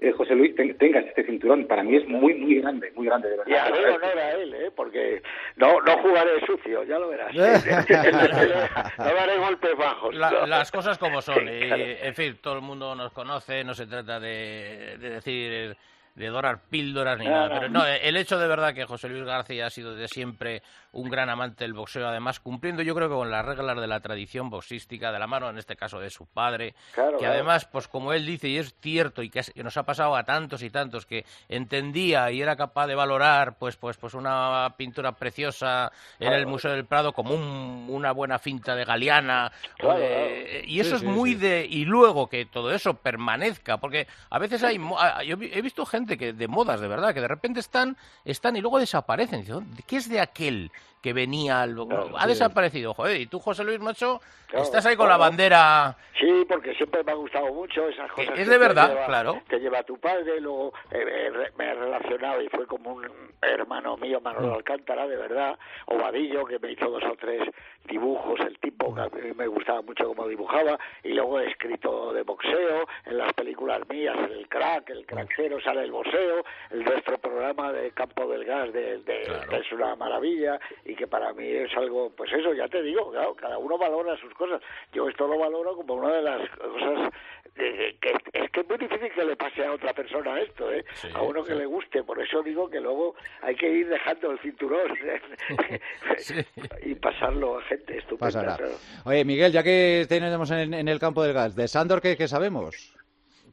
eh, 0.00 0.12
José 0.12 0.34
Luis, 0.34 0.54
ten- 0.56 0.76
tengas 0.78 1.04
este 1.06 1.24
cinturón. 1.24 1.66
Para 1.66 1.82
mí 1.82 1.96
es 1.96 2.06
muy, 2.08 2.34
muy 2.34 2.56
grande, 2.60 2.90
muy 2.94 3.06
grande, 3.06 3.28
de 3.30 3.36
verdad. 3.38 3.52
Y 3.52 3.54
haré 3.54 3.90
honor 3.90 4.18
a 4.18 4.30
él, 4.32 4.54
¿eh? 4.54 4.70
Porque 4.74 5.22
no, 5.56 5.80
no 5.82 5.98
jugaré 5.98 6.44
sucio, 6.46 6.82
ya 6.84 6.98
lo 6.98 7.08
verás. 7.08 7.34
no 8.98 9.04
daré 9.04 9.38
golpes 9.38 9.76
bajos. 9.76 10.14
La- 10.14 10.30
no. 10.30 10.46
las 10.46 10.70
cosas 10.70 10.98
como 10.98 11.20
son. 11.22 11.46
y, 11.48 11.60
Claro. 11.68 11.84
en 12.02 12.14
fin, 12.14 12.38
todo 12.40 12.54
el 12.56 12.62
mundo 12.62 12.94
nos 12.94 13.12
conoce, 13.12 13.62
no 13.64 13.74
se 13.74 13.86
trata 13.86 14.18
de, 14.20 14.96
de 14.98 15.10
decir, 15.10 15.76
de 16.14 16.26
dorar 16.28 16.60
píldoras 16.68 17.18
ni 17.18 17.24
No, 17.26 17.30
nada. 17.30 17.48
Pero 17.60 17.68
no, 17.70 17.86
el 17.86 18.16
hecho 18.16 18.38
de 18.38 18.46
verdad 18.48 18.74
que 18.74 18.84
José 18.84 19.08
Luis 19.08 19.24
García 19.24 19.66
ha 19.66 19.70
sido 19.70 19.94
de 19.94 20.06
siempre 20.08 20.62
un 20.92 21.08
gran 21.08 21.30
amante 21.30 21.62
del 21.64 21.72
boxeo, 21.72 22.06
además 22.08 22.40
cumpliendo 22.40 22.82
yo 22.82 22.94
creo 22.96 23.08
que 23.08 23.14
con 23.14 23.30
las 23.30 23.44
reglas 23.46 23.80
de 23.80 23.86
la 23.86 24.00
tradición 24.00 24.50
boxística, 24.50 25.12
de 25.12 25.18
la 25.20 25.26
mano 25.28 25.48
en 25.48 25.56
este 25.58 25.76
caso 25.76 26.00
de 26.00 26.10
su 26.10 26.26
padre, 26.26 26.74
Claro, 26.92 27.12
que 27.12 27.18
claro. 27.18 27.34
además, 27.34 27.64
pues 27.66 27.86
como 27.86 28.12
él 28.12 28.26
dice, 28.26 28.48
y 28.48 28.58
es 28.58 28.74
cierto, 28.80 29.22
y 29.22 29.30
que, 29.30 29.40
nos 29.62 29.76
ha 29.76 29.84
pasado 29.84 30.16
a 30.16 30.24
tantos 30.24 30.62
y 30.64 30.70
tantos, 30.70 31.06
que 31.06 31.24
entendía 31.48 32.30
y 32.32 32.42
era 32.42 32.56
capaz 32.56 32.86
de 32.88 32.94
valorar 32.96 33.56
pues, 33.58 33.76
pues, 33.76 33.96
pues 33.96 34.14
una 34.14 34.74
pintura 34.76 35.12
preciosa 35.12 35.90
en 36.18 36.32
el. 36.32 36.50
Museo 36.50 36.72
del 36.72 36.84
Prado 36.86 37.12
como 37.12 37.32
un- 37.34 37.86
una 37.88 38.10
buena 38.10 38.38
finta 38.40 38.74
de 38.74 38.84
Galeana, 38.84 39.52
o 39.74 39.76
Claro, 39.78 40.00
de- 40.00 40.46
claro. 40.50 40.64
y 40.66 40.80
eso 40.80 40.90
Sí, 40.90 40.94
es 40.96 41.00
sí, 41.02 41.06
muy 41.06 41.30
sí. 41.34 41.36
de 41.36 41.66
y 41.70 41.84
luego 41.84 42.28
que 42.28 42.46
todo 42.46 42.72
eso 42.72 42.94
permanezca 42.94 43.76
porque 43.78 44.08
a 44.30 44.38
veces 44.40 44.64
hay 44.64 44.78
yo 45.26 45.36
he 45.40 45.62
visto 45.62 45.86
gente 45.86 45.99
que 46.06 46.32
de 46.32 46.48
modas 46.48 46.80
de 46.80 46.88
verdad 46.88 47.14
que 47.14 47.20
de 47.20 47.28
repente 47.28 47.60
están 47.60 47.96
están 48.24 48.56
y 48.56 48.60
luego 48.60 48.78
desaparecen. 48.78 49.40
Dice, 49.40 49.52
"¿Dónde- 49.52 49.82
qué 49.86 49.96
es 49.96 50.08
de 50.08 50.20
aquel 50.20 50.70
que 51.02 51.12
venía 51.12 51.62
al- 51.62 51.74
Claro, 51.74 52.10
ha 52.16 52.22
sí. 52.22 52.28
desaparecido 52.28 52.94
joder 52.94 53.20
y 53.20 53.26
tú 53.26 53.38
José 53.40 53.64
Luis 53.64 53.80
macho 53.80 54.20
Claro, 54.48 54.64
estás 54.64 54.84
ahí 54.86 54.96
con 54.96 55.08
la 55.08 55.16
bandera 55.16 55.96
Sí, 56.18 56.44
porque 56.48 56.74
siempre 56.74 57.02
me 57.04 57.12
ha 57.12 57.14
gustado 57.14 57.46
mucho 57.54 57.88
esas 57.88 58.10
cosas. 58.12 58.36
es 58.36 58.44
que 58.44 58.50
de 58.50 58.58
verdad, 58.58 58.88
lleva- 58.90 59.06
claro. 59.06 59.42
Que 59.48 59.58
lleva 59.60 59.82
tu 59.84 59.96
padre, 59.98 60.40
luego 60.40 60.72
eh, 60.90 61.04
eh, 61.06 61.50
me 61.56 61.64
he 61.70 61.74
relacionado 61.74 62.42
y 62.42 62.48
fue 62.48 62.66
como 62.66 62.92
un 62.94 63.06
hermano 63.40 63.96
mío, 63.96 64.20
Mm. 64.20 64.24
Manolo 64.24 64.54
Alcántara, 64.56 65.06
de 65.06 65.16
verdad, 65.16 65.56
o 65.86 65.96
Vadillo, 65.96 66.44
que 66.44 66.58
me 66.58 66.72
hizo 66.72 66.90
dos 66.90 67.02
o 67.04 67.16
tres 67.16 67.48
dibujos, 67.86 68.38
el 68.40 68.58
tipo 68.58 68.94
que 68.94 69.00
a 69.00 69.06
mí 69.08 69.32
me 69.36 69.46
gustaba 69.46 69.80
mucho 69.82 70.04
cómo 70.08 70.26
dibujaba, 70.28 70.78
y 71.02 71.10
luego 71.14 71.40
he 71.40 71.48
escrito 71.50 72.12
de 72.12 72.22
boxeo, 72.22 72.86
en 73.06 73.16
las 73.18 73.32
películas 73.32 73.80
mías, 73.88 74.16
el 74.30 74.46
crack, 74.48 74.90
el 74.90 75.06
crackero, 75.06 75.60
sale 75.60 75.84
el 75.84 75.92
boxeo, 75.92 76.44
el 76.70 76.84
nuestro 76.84 77.16
programa 77.18 77.72
de 77.72 77.92
Campo 77.92 78.26
del 78.28 78.44
Gas 78.44 78.72
de, 78.72 78.98
de- 78.98 79.22
Claro. 79.22 79.48
que 79.48 79.56
es 79.56 79.72
una 79.72 79.94
maravilla, 79.96 80.60
y 80.84 80.89
que 80.94 81.06
para 81.06 81.32
mí 81.32 81.46
es 81.46 81.76
algo, 81.76 82.10
pues 82.16 82.32
eso, 82.32 82.52
ya 82.54 82.68
te 82.68 82.82
digo, 82.82 83.10
claro, 83.10 83.34
cada 83.34 83.58
uno 83.58 83.76
valora 83.78 84.16
sus 84.18 84.32
cosas. 84.34 84.60
Yo 84.92 85.08
esto 85.08 85.26
lo 85.26 85.38
valoro 85.38 85.76
como 85.76 85.94
una 85.94 86.12
de 86.14 86.22
las 86.22 86.48
cosas 86.50 87.12
eh, 87.56 87.96
que 88.00 88.12
es 88.32 88.50
que 88.50 88.60
es 88.60 88.68
muy 88.68 88.78
difícil 88.78 89.10
que 89.12 89.24
le 89.24 89.36
pase 89.36 89.64
a 89.64 89.72
otra 89.72 89.92
persona 89.92 90.40
esto, 90.40 90.72
¿eh? 90.72 90.84
Sí, 90.94 91.08
a 91.14 91.22
uno 91.22 91.42
que 91.44 91.52
sí. 91.52 91.58
le 91.58 91.66
guste. 91.66 92.02
Por 92.02 92.20
eso 92.20 92.42
digo 92.42 92.68
que 92.70 92.80
luego 92.80 93.14
hay 93.42 93.54
que 93.56 93.68
ir 93.70 93.88
dejando 93.88 94.30
el 94.32 94.38
cinturón 94.40 94.90
Sí. 96.18 96.34
y 96.82 96.94
pasarlo 96.94 97.58
a 97.58 97.62
gente 97.62 97.98
estupenda. 97.98 98.26
Pasará. 98.26 98.56
claro. 98.56 98.72
Oye, 99.04 99.24
Miguel, 99.24 99.52
ya 99.52 99.62
que 99.62 100.06
tenemos 100.08 100.50
en, 100.50 100.74
en 100.74 100.88
el 100.88 100.98
campo 100.98 101.22
del 101.22 101.32
gas, 101.32 101.54
¿de 101.54 101.68
Sandor 101.68 102.00
qué, 102.00 102.16
qué 102.16 102.28
sabemos? 102.28 102.94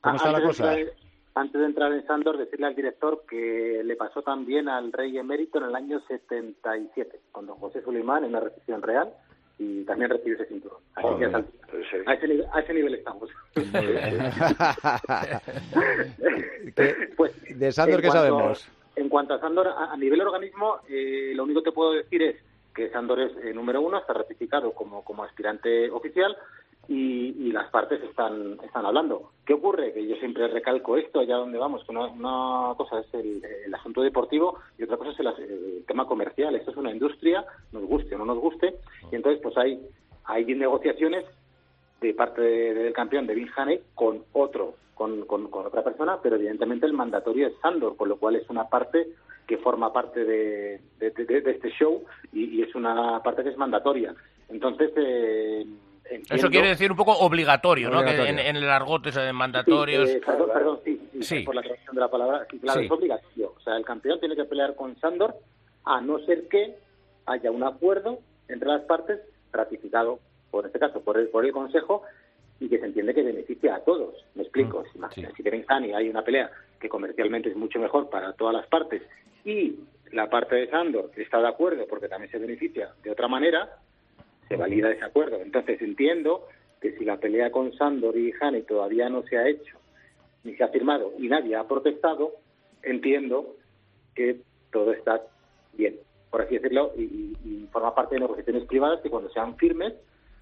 ¿Cómo 0.02 0.16
está 0.16 0.32
la 0.32 0.42
cosa? 0.42 0.72
De 0.72 0.94
antes 1.40 1.60
de 1.62 1.66
entrar 1.68 1.92
en 1.94 2.06
Sandor, 2.06 2.38
decirle 2.38 2.68
al 2.68 2.76
director 2.76 3.24
que 3.30 3.82
le 3.84 3.96
pasó 3.96 4.22
también 4.22 4.68
al 4.70 4.92
rey 4.92 5.18
emérito 5.18 5.58
en 5.60 5.66
el 5.66 5.76
año 5.76 6.00
77, 6.08 7.20
con 7.32 7.46
don 7.48 7.58
José 7.58 7.82
Sulimán 7.82 8.24
en 8.26 8.32
la 8.34 8.40
recepción 8.40 8.82
real, 8.82 9.14
y 9.60 9.84
también 9.86 10.10
recibió 10.12 10.36
ese 10.36 10.46
cinturón. 10.46 10.80
Así 10.96 11.08
que 11.20 11.26
a. 11.26 11.30
Pues 11.32 11.86
sí. 11.90 11.98
a, 12.06 12.14
ese 12.14 12.28
nivel, 12.28 12.46
a 12.54 12.60
ese 12.60 12.74
nivel 12.74 12.94
estamos. 12.96 13.30
¿Qué- 16.76 17.10
Pues, 17.16 17.32
¿De 17.58 17.72
Sandor 17.72 18.02
qué 18.02 18.12
sabemos? 18.12 18.68
En 18.96 19.10
cuanto 19.10 19.34
a 19.36 19.40
Sandor, 19.40 19.68
a, 19.68 19.92
a 19.94 19.98
nivel 19.98 20.22
organismo, 20.22 20.80
eh, 20.90 21.32
lo 21.36 21.44
único 21.44 21.62
que 21.64 21.72
puedo 21.72 21.92
decir 21.94 22.22
es 22.24 22.36
que 22.76 22.90
Sandor 22.90 23.20
es 23.22 23.32
eh, 23.44 23.54
número 23.54 23.82
uno, 23.82 23.98
está 24.00 24.14
ratificado 24.14 24.72
como, 24.74 25.04
como 25.04 25.24
aspirante 25.24 25.90
oficial 25.92 26.36
y, 26.88 27.36
y 27.48 27.52
las 27.52 27.70
partes 27.70 28.02
están, 28.04 28.58
están 28.64 28.86
hablando. 28.86 29.32
¿Qué 29.46 29.54
ocurre? 29.54 29.94
Que 29.94 30.08
yo 30.08 30.16
siempre 30.18 30.48
recalco 30.48 30.98
esto, 30.98 31.20
allá 31.20 31.36
donde 31.36 31.58
vamos, 31.58 31.84
que 31.84 31.92
una, 31.92 32.06
una 32.08 32.76
cosa 32.76 33.00
es 33.00 33.14
el, 33.14 33.44
el 33.66 33.74
asunto 33.76 34.02
deportivo 34.02 34.60
y 34.78 34.84
otra 34.84 34.98
cosa 34.98 35.12
es 35.12 35.20
el, 35.20 35.28
el 35.28 35.84
tema 35.86 36.06
comercial. 36.08 36.56
Esto 36.56 36.72
es 36.72 36.78
una 36.78 36.92
industria, 36.92 37.46
nos 37.72 37.84
guste 37.84 38.16
o 38.16 38.18
no 38.18 38.26
nos 38.26 38.40
guste, 38.40 38.76
y 39.12 39.16
entonces 39.16 39.42
pues 39.42 39.58
hay, 39.58 39.80
hay 40.26 40.46
negociaciones 40.46 41.26
de 42.02 42.14
parte 42.14 42.42
de- 42.42 42.74
del 42.74 42.94
campeón 42.94 43.26
de 43.28 43.36
Bill 43.36 43.52
Haney 43.56 43.80
con 43.96 44.24
otro, 44.34 44.76
con, 44.94 45.26
con, 45.26 45.50
con 45.50 45.66
otra 45.66 45.84
persona, 45.84 46.20
pero 46.22 46.36
evidentemente 46.36 46.86
el 46.86 46.94
mandatorio 46.94 47.48
es 47.48 47.54
Sandor, 47.62 47.98
con 47.98 48.08
lo 48.10 48.18
cual 48.18 48.36
es 48.36 48.50
una 48.50 48.70
parte 48.70 49.08
que 49.48 49.58
forma 49.58 49.92
parte 49.94 50.24
de, 50.26 50.80
de- 51.00 51.10
de- 51.12 51.52
este 51.52 51.70
show 51.72 52.04
y, 52.34 52.46
y 52.60 52.62
es 52.62 52.76
una 52.76 53.22
parte 53.24 53.44
que 53.44 53.50
es 53.50 53.58
mandatoria. 53.58 54.14
Entonces, 54.50 54.92
eh, 54.96 55.66
Eso 56.30 56.50
quiere 56.50 56.70
decir 56.70 56.92
un 56.92 56.98
poco 56.98 57.12
obligatorio, 57.14 57.90
¿no? 57.90 58.04
Que 58.04 58.12
en, 58.30 58.40
en 58.40 58.56
el 58.56 58.70
argot 58.70 59.06
ese 59.08 59.22
de 59.22 59.34
mandatorios... 59.34 60.10
Sí, 60.10 60.16
eh, 60.18 60.22
perdón, 60.26 60.50
perdón, 60.54 60.80
sí, 60.84 61.02
sí, 61.14 61.24
Sí. 61.24 61.40
por 61.42 61.56
la 61.56 61.62
traducción 61.62 61.96
de 61.96 62.02
la 62.02 62.10
palabra. 62.10 62.46
Sí, 62.50 62.60
claro, 62.60 62.82
es 62.82 62.92
obligatorio. 62.92 63.54
O 63.56 63.60
sea, 63.62 63.76
el 63.78 63.86
campeón 63.86 64.20
tiene 64.20 64.36
que 64.36 64.46
pelear 64.46 64.76
con 64.76 64.96
Sandor 65.00 65.36
a 65.86 66.02
no 66.02 66.20
ser 66.20 66.48
que 66.48 66.76
haya 67.26 67.52
un 67.52 67.64
acuerdo 67.64 68.20
entre 68.48 68.68
las 68.70 68.82
partes 68.84 69.20
ratificado, 69.52 70.20
por 70.52 70.66
este 70.66 70.80
caso, 70.80 71.02
por 71.02 71.18
el, 71.18 71.28
por 71.28 71.46
el 71.46 71.52
Consejo 71.52 72.04
y 72.60 72.70
que 72.70 72.80
se 72.80 72.86
entiende 72.86 73.14
que 73.14 73.24
beneficia 73.24 73.76
a 73.76 73.80
todos. 73.82 74.16
Me 74.36 74.44
explico. 74.44 74.84
Si, 74.92 74.98
Mm, 75.00 75.06
sí. 75.14 75.26
si 75.36 75.44
quieren 75.44 75.66
Hani 75.68 75.94
hay 75.94 76.10
una 76.10 76.24
pelea 76.24 76.50
que 76.80 76.90
comercialmente 76.90 77.50
es 77.50 77.56
mucho 77.56 77.80
mejor 77.80 78.10
para 78.10 78.34
todas 78.34 78.54
las 78.54 78.68
partes 78.68 79.02
y 79.46 79.76
la 80.12 80.30
parte 80.30 80.56
de 80.56 80.70
Sandor 80.70 81.12
está 81.18 81.40
de 81.42 81.48
acuerdo 81.48 81.86
porque 81.90 82.08
también 82.08 82.32
se 82.32 82.38
beneficia 82.40 82.90
de 83.04 83.12
otra 83.12 83.28
manera, 83.28 83.70
se 84.48 84.56
valida 84.56 84.92
ese 84.92 85.04
acuerdo. 85.06 85.38
Entonces 85.42 85.82
entiendo 85.82 86.48
que 86.82 86.98
si 86.98 87.06
la 87.06 87.18
pelea 87.18 87.52
con 87.52 87.74
Sandor 87.74 88.18
y 88.18 88.32
Hani 88.40 88.62
todavía 88.64 89.10
no 89.10 89.24
se 89.24 89.38
ha 89.38 89.48
hecho 89.48 89.78
ni 90.44 90.56
se 90.56 90.64
ha 90.64 90.70
firmado 90.70 91.12
y 91.18 91.28
nadie 91.28 91.56
ha 91.56 91.68
protestado, 91.68 92.34
entiendo 92.84 93.56
que 94.16 94.40
todo 94.72 94.92
está 94.94 95.22
bien, 95.74 95.98
por 96.30 96.42
así 96.42 96.56
decirlo, 96.56 96.92
y, 96.96 97.36
forma 97.72 97.94
parte 97.94 98.16
de 98.16 98.22
negociaciones 98.22 98.64
privadas 98.66 99.02
que 99.02 99.10
cuando 99.10 99.30
sean 99.30 99.56
firmes 99.58 99.94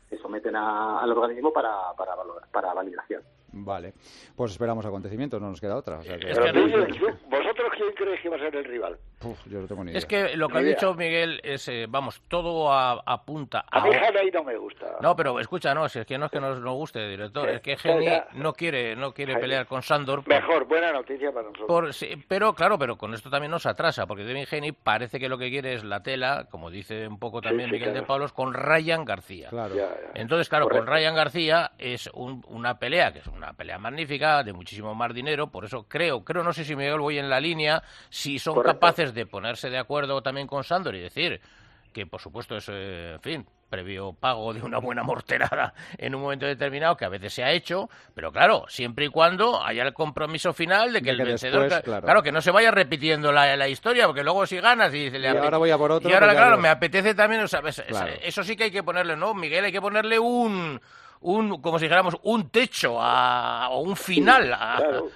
se 0.10 0.18
someten 0.20 0.56
a- 0.56 1.00
al 1.02 1.12
organismo 1.12 1.52
para, 1.52 1.72
para, 1.98 2.14
para 2.52 2.74
validación. 2.74 3.24
Vale. 3.58 3.94
Pues 4.36 4.52
esperamos 4.52 4.86
acontecimientos, 4.86 5.42
no 5.42 5.50
nos 5.50 5.62
queda 5.62 5.78
otra. 5.78 6.00
O 6.00 6.04
sea 6.04 6.18
que- 6.18 6.30
Es 6.30 6.38
Pero 6.38 6.54
que 6.54 6.94
tú, 7.00 7.06
¿Vosotros 7.30 7.72
quién 7.76 7.94
creéis 7.96 8.20
que 8.22 8.30
va 8.30 8.36
a 8.36 8.40
ser 8.40 8.56
el 8.56 8.66
rival? 8.66 8.98
Puf, 9.20 9.40
yo 9.48 9.62
no 9.62 9.68
tengo 9.68 9.84
ni 9.84 9.92
idea. 9.92 9.98
Es 9.98 10.06
que 10.06 10.36
lo 10.36 10.50
que 10.50 10.58
ha 10.58 10.62
idea. 10.62 10.74
dicho 10.74 10.94
Miguel 10.94 11.40
es, 11.44 11.68
eh, 11.70 11.86
vamos, 11.88 12.22
todo 12.28 12.72
a- 12.72 13.02
apunta 13.06 13.66
A 13.72 13.80
a... 13.80 13.84
mí 13.86 13.92
Haney 13.96 14.30
no 14.32 14.44
me 14.44 14.58
gusta. 14.58 14.98
No, 15.02 15.16
pero 15.16 15.40
escucha, 15.40 15.74
no, 15.74 15.88
si 15.88 16.00
es 16.00 16.06
que 16.06 16.18
no 16.18 16.26
es 16.26 16.32
que 16.32 16.42
nos, 16.42 16.60
nos 16.60 16.74
guste, 16.74 17.08
director, 17.08 17.48
es 17.50 17.62
que 17.62 17.78
Geni 17.78 18.00
Oiga. 18.08 18.28
no 18.34 18.54
quiere, 18.54 18.96
no 18.96 19.14
quiere 19.14 19.38
pelear 19.38 19.66
con 19.68 19.82
Sandor. 19.82 20.24
por- 20.24 20.34
Mejor, 20.34 20.66
buena 20.66 20.92
noticia 20.92 21.32
para 21.32 21.44
nosotros. 21.44 21.68
por- 21.68 21.94
sí, 21.94 22.10
pero 22.28 22.54
claro, 22.54 22.78
pero 22.78 22.98
con 22.98 23.14
esto 23.14 23.30
también 23.30 23.52
nos 23.52 23.66
atrasa, 23.66 24.06
porque 24.06 24.24
Devin 24.26 24.46
Geni 24.48 24.74
parece 24.74 25.18
que 25.20 25.30
lo 25.30 25.38
que 25.38 25.50
quiere 25.50 25.74
es 25.76 25.84
la 25.86 26.04
tela, 26.04 26.48
como 26.52 26.70
dice 26.70 27.08
un 27.08 27.18
poco 27.18 27.42
también 27.42 27.70
sí, 27.70 27.74
Miguel 27.74 27.90
de 27.90 28.00
claro. 28.00 28.08
Pablos, 28.08 28.34
con 28.34 28.54
Ryan 28.54 29.06
García. 29.06 29.50
Claro. 29.50 29.76
Ya, 29.76 29.84
ya. 29.90 30.12
Entonces, 30.16 30.50
claro, 30.50 30.66
Correcto. 30.66 30.86
con 30.86 30.94
Ryan 30.94 31.16
García 31.16 31.72
es 31.78 32.08
un- 32.14 32.44
una 32.50 32.78
pelea 32.80 33.14
que 33.14 33.20
es 33.20 33.28
una 33.28 33.45
pelea 33.54 33.78
magnífica, 33.78 34.44
de 34.44 34.54
muchísimo 34.54 34.94
más 34.96 35.14
dinero, 35.14 35.48
por 35.52 35.66
eso 35.66 35.86
creo, 35.88 36.24
creo, 36.24 36.44
no 36.44 36.54
sé 36.54 36.64
si 36.66 36.75
Miguel 36.75 37.00
voy 37.00 37.18
en 37.20 37.30
la 37.30 37.40
línea, 37.40 37.82
si 38.10 38.40
son 38.40 38.56
Correcto. 38.56 38.80
capaces 38.80 39.14
de 39.14 39.25
ponerse 39.25 39.70
de 39.70 39.78
acuerdo 39.78 40.22
también 40.22 40.48
con 40.48 40.64
Sandor 40.64 40.96
y 40.96 41.00
decir 41.02 41.40
que, 41.94 42.06
por 42.06 42.20
supuesto, 42.20 42.58
es, 42.58 42.68
eh, 42.70 43.14
en 43.16 43.22
fin, 43.22 43.48
previo 43.70 44.12
pago 44.12 44.54
de 44.54 44.62
una 44.62 44.80
buena 44.80 45.02
morterada 45.04 45.74
en 45.98 46.14
un 46.14 46.22
momento 46.24 46.46
determinado, 46.46 46.98
que 46.98 47.06
a 47.06 47.10
veces 47.10 47.34
se 47.34 47.42
ha 47.44 47.52
hecho, 47.52 47.90
pero 48.14 48.34
claro, 48.34 48.66
siempre 48.68 49.06
y 49.06 49.08
cuando 49.08 49.64
haya 49.64 49.84
el 49.84 49.94
compromiso 49.94 50.52
final 50.54 50.92
de 50.92 51.00
que 51.02 51.06
De 51.16 51.22
el 51.24 51.30
vencedor, 51.30 51.70
después, 51.70 51.84
claro. 52.02 52.22
que 52.22 52.34
no 52.34 52.42
se 52.42 52.52
vaya 52.52 52.70
repitiendo 52.72 53.32
la, 53.32 53.56
la 53.56 53.68
historia, 53.70 54.08
porque 54.08 54.24
luego 54.24 54.46
si 54.46 54.60
ganas 54.60 54.94
y 54.94 55.10
le 55.10 55.20
Y 55.22 55.38
ahora 55.38 55.58
voy 55.58 55.72
a 55.72 55.78
por 55.78 55.90
otro, 55.92 56.10
y 56.10 56.14
ahora, 56.14 56.28
pues 56.28 56.38
claro, 56.38 56.58
me 56.58 56.68
apetece 56.68 57.16
también, 57.16 57.42
o 57.44 57.48
sea, 57.48 57.62
es- 57.66 57.80
es- 57.80 57.86
Claro. 57.86 58.12
eso 58.22 58.44
sí 58.44 58.58
que 58.58 58.66
hay 58.66 58.72
que 58.72 58.84
ponerle, 58.84 59.16
¿no, 59.16 59.34
Miguel? 59.34 59.64
Hay 59.64 59.72
que 59.72 59.82
ponerle 59.82 60.20
un, 60.20 60.82
un 61.25 61.62
como 61.62 61.77
si 61.79 61.86
dijéramos, 61.86 62.15
un 62.24 62.50
techo 62.50 62.98
a, 63.00 63.70
o 63.72 63.82
un 63.82 63.96
final 63.96 64.53
a... 64.53 64.75
Claro. 64.77 65.08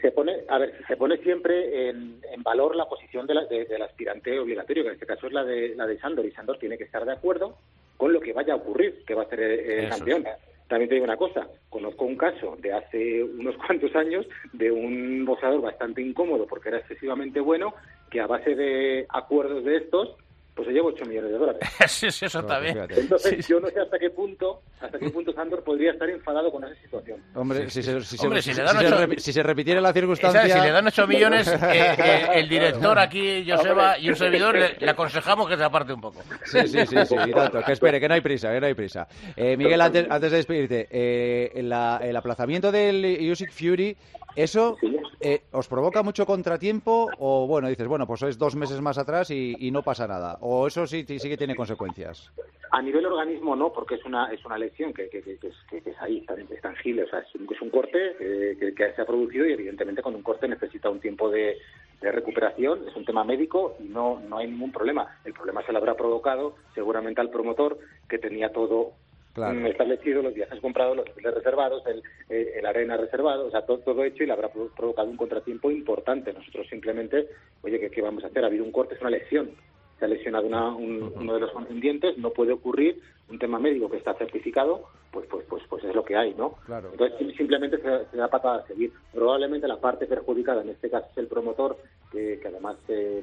Se 0.00 0.12
pone, 0.12 0.36
a 0.48 0.58
ver, 0.58 0.72
se 0.86 0.96
pone 0.96 1.16
siempre 1.18 1.88
en, 1.88 2.20
en 2.32 2.42
valor 2.44 2.76
la 2.76 2.88
posición 2.88 3.26
de 3.26 3.34
la- 3.34 3.44
de- 3.46 3.64
del 3.64 3.82
aspirante 3.82 4.38
obligatorio, 4.38 4.84
que 4.84 4.88
en 4.90 4.94
este 4.94 5.06
caso 5.06 5.26
es 5.26 5.32
la 5.32 5.44
de, 5.44 5.74
la 5.74 5.84
de 5.86 5.98
Sandor, 5.98 6.24
y 6.26 6.30
Sandor 6.30 6.58
tiene 6.58 6.78
que 6.78 6.84
estar 6.84 7.04
de 7.04 7.12
acuerdo 7.12 7.56
con 7.96 8.12
lo 8.12 8.20
que 8.20 8.32
vaya 8.32 8.52
a 8.52 8.56
ocurrir, 8.56 9.02
que 9.04 9.14
va 9.14 9.22
a 9.24 9.28
ser 9.28 9.40
el, 9.40 9.60
Eso 9.86 9.96
campeón. 9.98 10.24
También 10.68 10.88
te 10.88 10.94
digo 10.94 11.04
una 11.04 11.16
cosa, 11.16 11.48
conozco 11.68 12.04
un 12.04 12.16
caso 12.16 12.56
de 12.60 12.72
hace 12.72 13.24
unos 13.24 13.56
cuantos 13.56 13.92
años 13.96 14.24
de 14.52 14.70
un 14.70 15.24
boxeador 15.24 15.60
bastante 15.60 16.00
incómodo 16.00 16.46
porque 16.46 16.68
era 16.68 16.78
excesivamente 16.78 17.40
bueno, 17.40 17.74
que 18.12 18.20
a 18.20 18.28
base 18.28 18.54
de 18.54 19.04
acuerdos 19.08 19.64
de 19.64 19.76
estos, 19.78 20.14
pues 20.60 20.68
se 20.68 20.72
lleva 20.74 20.88
8 20.88 21.04
millones 21.06 21.32
de 21.32 21.38
dólares. 21.38 21.60
sí, 21.88 22.10
sí, 22.10 22.24
eso 22.26 22.40
Claro, 22.44 22.48
está 22.48 22.60
bien. 22.60 22.74
fíjate. 22.74 23.00
Entonces 23.00 23.30
Sí, 23.36 23.42
sí. 23.42 23.52
yo 23.52 23.60
no 23.60 23.68
sé 23.68 23.80
hasta 23.80 23.98
qué 23.98 24.10
punto, 24.10 24.62
hasta 24.80 24.98
qué 24.98 25.10
punto 25.10 25.32
Sandor 25.32 25.64
podría 25.64 25.92
estar 25.92 26.08
enfadado 26.10 26.50
con 26.52 26.64
esa 26.64 26.74
situación. 26.82 27.20
Hombre, 27.34 27.70
si, 27.70 27.82
se, 27.82 28.00
si, 28.02 28.24
Hombre, 28.26 28.42
si 28.42 28.50
ocho- 28.50 29.42
repitiera 29.42 29.80
la 29.80 29.88
¿Sabes? 29.88 30.00
circunstancia... 30.00 30.42
Si 30.54 30.60
le 30.60 30.70
dan 30.70 30.86
8 30.86 31.06
millones, 31.06 31.48
eh, 31.48 31.58
eh, 31.98 32.26
el 32.34 32.48
director 32.48 32.98
aquí, 32.98 33.44
Joseba, 33.50 33.98
y 33.98 34.08
un 34.10 34.16
servidor, 34.16 34.56
le, 34.56 34.76
le 34.78 34.90
aconsejamos 34.90 35.48
que 35.48 35.56
se 35.56 35.64
aparte 35.64 35.92
un 35.92 36.00
poco. 36.00 36.20
Sí, 36.44 36.60
sí, 36.66 36.86
sí, 36.86 36.96
sí, 37.06 37.14
y 37.26 37.30
tanto. 37.32 37.62
Que 37.62 37.72
espere, 37.72 37.98
que 38.00 38.08
no 38.08 38.14
hay 38.14 38.20
prisa, 38.20 38.52
que 38.52 38.60
no 38.60 38.66
hay 38.66 38.74
prisa. 38.74 39.06
Eh, 39.36 39.56
Miguel, 39.56 39.80
antes, 39.80 40.06
antes 40.10 40.30
de 40.30 40.36
despedirte, 40.36 40.88
eh, 40.90 41.62
la- 41.62 42.00
el 42.02 42.16
aplazamiento 42.16 42.70
del 42.70 43.18
Usyk 43.30 43.50
Fury, 43.52 43.96
¿eso 44.36 44.78
eh, 45.20 45.42
os 45.52 45.68
provoca 45.68 46.02
mucho 46.02 46.24
contratiempo 46.26 47.10
o, 47.18 47.46
bueno, 47.46 47.68
dices, 47.68 47.86
bueno, 47.86 48.06
pues 48.06 48.22
es 48.22 48.38
dos 48.38 48.56
meses 48.56 48.80
más 48.80 48.98
atrás 48.98 49.30
y, 49.30 49.56
y 49.58 49.70
no 49.70 49.82
pasa 49.82 50.06
nada? 50.06 50.38
¿O 50.40 50.66
eso 50.66 50.86
sí, 50.86 51.04
sí 51.06 51.28
que 51.28 51.36
tiene 51.36 51.54
consecuencias? 51.54 52.30
A 52.72 52.80
nivel 52.80 53.04
organismo 53.04 53.56
no, 53.56 53.72
porque 53.72 53.96
es 53.96 54.04
una 54.04 54.32
es 54.32 54.44
una 54.44 54.56
lesión 54.56 54.92
que, 54.94 55.08
que, 55.08 55.22
que, 55.22 55.38
que 55.38 55.48
es, 55.48 55.56
que- 55.68 55.78
es 55.90 56.00
ahí, 56.00 56.24
es 56.50 56.60
tangible, 56.62 57.02
o 57.02 57.08
sea, 57.08 57.18
es 57.18 57.34
un, 57.34 57.52
es 57.52 57.60
un 57.60 57.68
corte 57.70 58.14
eh, 58.20 58.74
que, 58.76 58.92
se 58.94 59.02
ha 59.02 59.04
producido 59.04 59.44
y 59.44 59.52
evidentemente 59.52 60.02
con 60.02 60.14
un 60.14 60.22
corte 60.22 60.46
necesita 60.46 60.88
un 60.88 61.00
tiempo 61.00 61.28
de, 61.30 61.58
de 62.00 62.12
recuperación, 62.12 62.86
es 62.88 62.94
un 62.94 63.04
tema 63.04 63.24
médico 63.24 63.74
y 63.80 63.88
no, 63.88 64.20
no 64.20 64.38
hay 64.38 64.46
ningún 64.48 64.70
problema. 64.70 65.18
El 65.24 65.32
problema 65.32 65.66
se 65.66 65.72
le 65.72 65.78
habrá 65.78 65.96
provocado 65.96 66.54
seguramente 66.72 67.20
al 67.20 67.30
promotor 67.30 67.76
que 68.08 68.18
tenía 68.18 68.52
todo 68.52 68.92
Claro. 69.32 69.58
mm, 69.60 69.66
establecido, 69.66 70.22
los 70.22 70.34
viajes 70.34 70.60
comprados, 70.60 70.96
los 70.96 71.08
hoteles 71.08 71.34
reservados, 71.34 71.82
el, 71.86 72.02
eh, 72.28 72.54
el 72.56 72.66
arena 72.66 72.96
reservado, 72.96 73.46
o 73.46 73.50
sea, 73.50 73.62
todo, 73.64 73.78
todo 73.78 74.02
hecho 74.04 74.24
y 74.24 74.26
le 74.26 74.32
habrá 74.32 74.48
pro- 74.48 74.70
provocado 74.76 75.08
un 75.08 75.16
contratiempo 75.16 75.70
importante. 75.70 76.32
Nosotros 76.32 76.66
simplemente, 76.68 77.28
oye, 77.62 77.78
¿qué, 77.78 77.90
qué 77.90 78.02
vamos 78.02 78.24
a 78.24 78.26
hacer? 78.26 78.42
Ha 78.44 78.48
habido 78.48 78.64
un 78.64 78.72
corte, 78.72 78.94
es 78.94 79.00
una 79.00 79.10
lesión 79.10 79.50
se 79.98 80.06
ha 80.06 80.08
lesionado 80.08 80.46
una- 80.46 80.74
un- 80.74 81.12
uno 81.14 81.34
de 81.34 81.40
los 81.40 81.52
contendientes, 81.52 82.16
no 82.16 82.30
puede 82.30 82.52
ocurrir, 82.54 82.98
un 83.28 83.38
tema 83.38 83.58
médico 83.58 83.90
que 83.90 83.98
está 83.98 84.14
certificado, 84.14 84.84
pues 85.12 85.26
pues 85.28 85.44
pues 85.46 85.62
pues 85.68 85.84
es 85.84 85.94
lo 85.94 86.02
que 86.06 86.16
hay, 86.16 86.32
¿no? 86.34 86.54
Claro. 86.64 86.88
Entonces 86.90 87.18
sim- 87.18 87.36
simplemente 87.36 87.76
se, 87.82 88.06
se 88.10 88.16
da 88.16 88.28
patada 88.28 88.60
a 88.62 88.66
seguir. 88.66 88.90
Probablemente 89.12 89.68
la 89.68 89.76
parte 89.76 90.06
perjudicada 90.06 90.62
en 90.62 90.70
este 90.70 90.88
caso 90.88 91.06
es 91.12 91.18
el 91.18 91.26
promotor, 91.28 91.76
que, 92.10 92.38
que 92.40 92.48
además 92.48 92.78
se, 92.86 93.22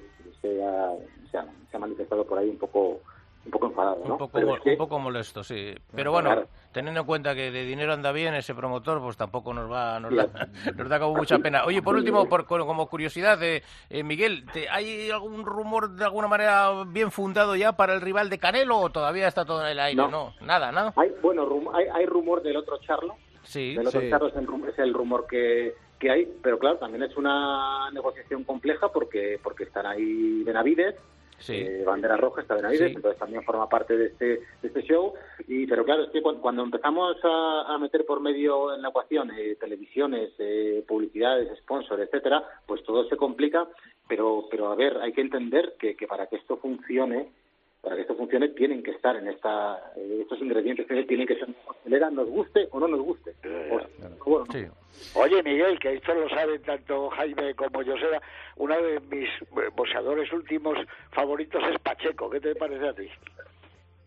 ha, 0.64 0.94
se, 1.32 1.38
ha, 1.38 1.46
se 1.72 1.76
ha 1.78 1.80
manifestado 1.80 2.26
por 2.26 2.38
ahí 2.38 2.48
un 2.48 2.60
poco 2.60 3.02
un 3.48 3.52
poco 3.52 3.68
enfadado, 3.68 4.04
¿no? 4.06 4.12
Un 4.14 4.18
poco, 4.20 4.32
Pero 4.34 4.48
mo- 4.48 4.56
es 4.58 4.62
que- 4.62 4.72
un 4.72 4.78
poco 4.78 5.00
molesto, 5.00 5.44
sí. 5.44 5.74
Pero 5.96 6.12
bueno, 6.12 6.30
Claro. 6.32 6.48
teniendo 6.72 7.02
en 7.02 7.08
cuenta 7.08 7.34
que 7.34 7.50
de 7.50 7.64
dinero 7.66 7.94
anda 7.94 8.12
bien 8.12 8.34
ese 8.36 8.54
promotor, 8.54 9.02
pues 9.02 9.18
tampoco 9.18 9.54
nos 9.54 9.72
va, 9.72 10.00
nos 10.00 10.14
da, 10.16 10.28
nos 10.78 10.90
da 10.90 11.00
como 11.00 11.16
mucha 11.16 11.40
pena. 11.40 11.64
Oye, 11.66 11.82
por 11.82 11.96
último, 11.96 12.28
por, 12.30 12.46
como 12.46 12.66
como 12.68 12.88
curiosidad, 12.88 13.42
eh, 13.42 13.64
eh, 13.90 14.04
Miguel, 14.04 14.46
¿te- 14.54 14.70
¿hay 14.70 15.10
algún 15.10 15.46
rumor 15.46 15.92
de 15.92 16.04
alguna 16.06 16.28
manera 16.28 16.72
bien 16.88 17.10
fundado 17.12 17.56
ya 17.56 17.72
para 17.72 17.94
el 17.94 18.02
rival 18.02 18.30
de 18.30 18.38
Canelo 18.38 18.78
o 18.78 18.90
todavía 18.90 19.28
está 19.28 19.46
todo 19.46 19.62
en 19.62 19.68
el 19.72 19.80
aire? 19.80 19.96
No. 20.02 20.10
No, 20.10 20.34
nada, 20.42 20.72
nada. 20.72 20.94
Hay, 20.98 21.12
bueno, 21.22 21.46
rum- 21.46 21.70
hay, 21.74 21.86
hay 21.94 22.06
rumor 22.06 22.42
del 22.44 22.58
otro 22.58 22.78
Charlo, 22.80 23.16
Sí, 23.44 23.76
del 23.76 23.88
otro 23.88 24.02
sí. 24.02 24.10
Charlo 24.10 24.28
es 24.28 24.36
el, 24.36 24.46
rum- 24.46 24.68
es 24.68 24.78
el 24.78 24.94
rumor 24.94 25.26
que, 25.26 25.74
que 25.98 26.12
hay, 26.12 26.28
pero 26.44 26.60
claro, 26.60 26.78
también 26.78 27.04
es 27.04 27.16
una 27.16 27.90
negociación 27.92 28.44
compleja 28.44 28.90
porque 28.90 29.40
porque 29.42 29.64
están 29.64 29.86
ahí 29.86 30.44
Benavides, 30.44 30.96
sí. 31.40 31.56
eh, 31.56 31.84
bandera 31.86 32.18
roja 32.18 32.42
está 32.42 32.56
Benavides, 32.56 32.90
Sí. 32.90 32.96
entonces 32.96 33.20
también 33.20 33.44
forma 33.44 33.68
parte 33.70 33.96
de 33.98 34.08
este, 34.08 34.26
de 34.26 34.68
este 34.68 34.82
show. 34.84 35.14
Y, 35.48 35.66
pero 35.68 35.84
claro, 35.86 36.04
es 36.04 36.10
que 36.10 36.22
cu- 36.22 36.40
cuando, 36.42 36.64
empezamos 36.64 37.18
a, 37.24 37.74
a 37.74 37.78
meter 37.78 38.06
por 38.06 38.20
medio 38.22 38.74
en 38.76 38.82
la 38.82 38.90
ecuación 38.90 39.32
eh, 39.38 39.56
televisiones, 39.60 40.32
eh, 40.40 40.84
publicidades, 40.88 41.58
sponsors, 41.60 42.02
etcétera, 42.02 42.44
pues 42.66 42.84
todo 42.84 43.08
se 43.08 43.18
complica. 43.18 43.68
Pero, 44.08 44.46
pero 44.50 44.70
a 44.72 44.76
ver, 44.76 44.98
hay 45.00 45.12
que 45.12 45.22
entender 45.22 45.76
que, 45.78 45.96
que 45.96 46.08
para 46.08 46.28
que 46.28 46.38
esto 46.38 46.58
funcione, 46.58 47.30
para 47.88 47.96
que 47.96 48.02
esto 48.02 48.16
funcione, 48.16 48.50
tienen 48.50 48.84
que 48.84 48.92
estar 48.92 49.16
en 49.16 49.30
esta, 49.30 49.94
eh, 49.96 50.18
estos 50.22 50.42
ingredientes 50.42 50.86
que 50.86 51.04
tienen 51.06 51.26
que 51.26 51.36
ser 51.36 51.46
en 51.48 51.56
la 51.56 51.64
costelera, 51.64 52.10
nos 52.12 52.30
guste 52.30 52.68
o 52.72 52.82
no 52.82 52.88
nos 52.90 53.00
guste. 53.00 53.34
O- 53.72 54.30
bueno, 54.30 54.46
sí. 54.52 54.66
Oye, 55.16 55.42
Miguel, 55.42 55.80
que 55.80 55.94
esto 55.94 56.14
lo 56.14 56.28
saben 56.28 56.62
tanto 56.64 57.10
Jaime 57.12 57.56
como 57.56 57.82
Joseba, 57.86 58.22
uno 58.58 58.76
de 58.76 59.00
mis 59.10 59.30
eh, 59.30 59.70
boxeadores 59.74 60.30
últimos 60.34 60.78
favoritos 61.12 61.64
es 61.72 61.80
Pacheco. 61.80 62.30
¿Qué 62.30 62.42
te 62.42 62.56
parece 62.56 62.90
a 62.90 62.94
ti? 62.94 63.08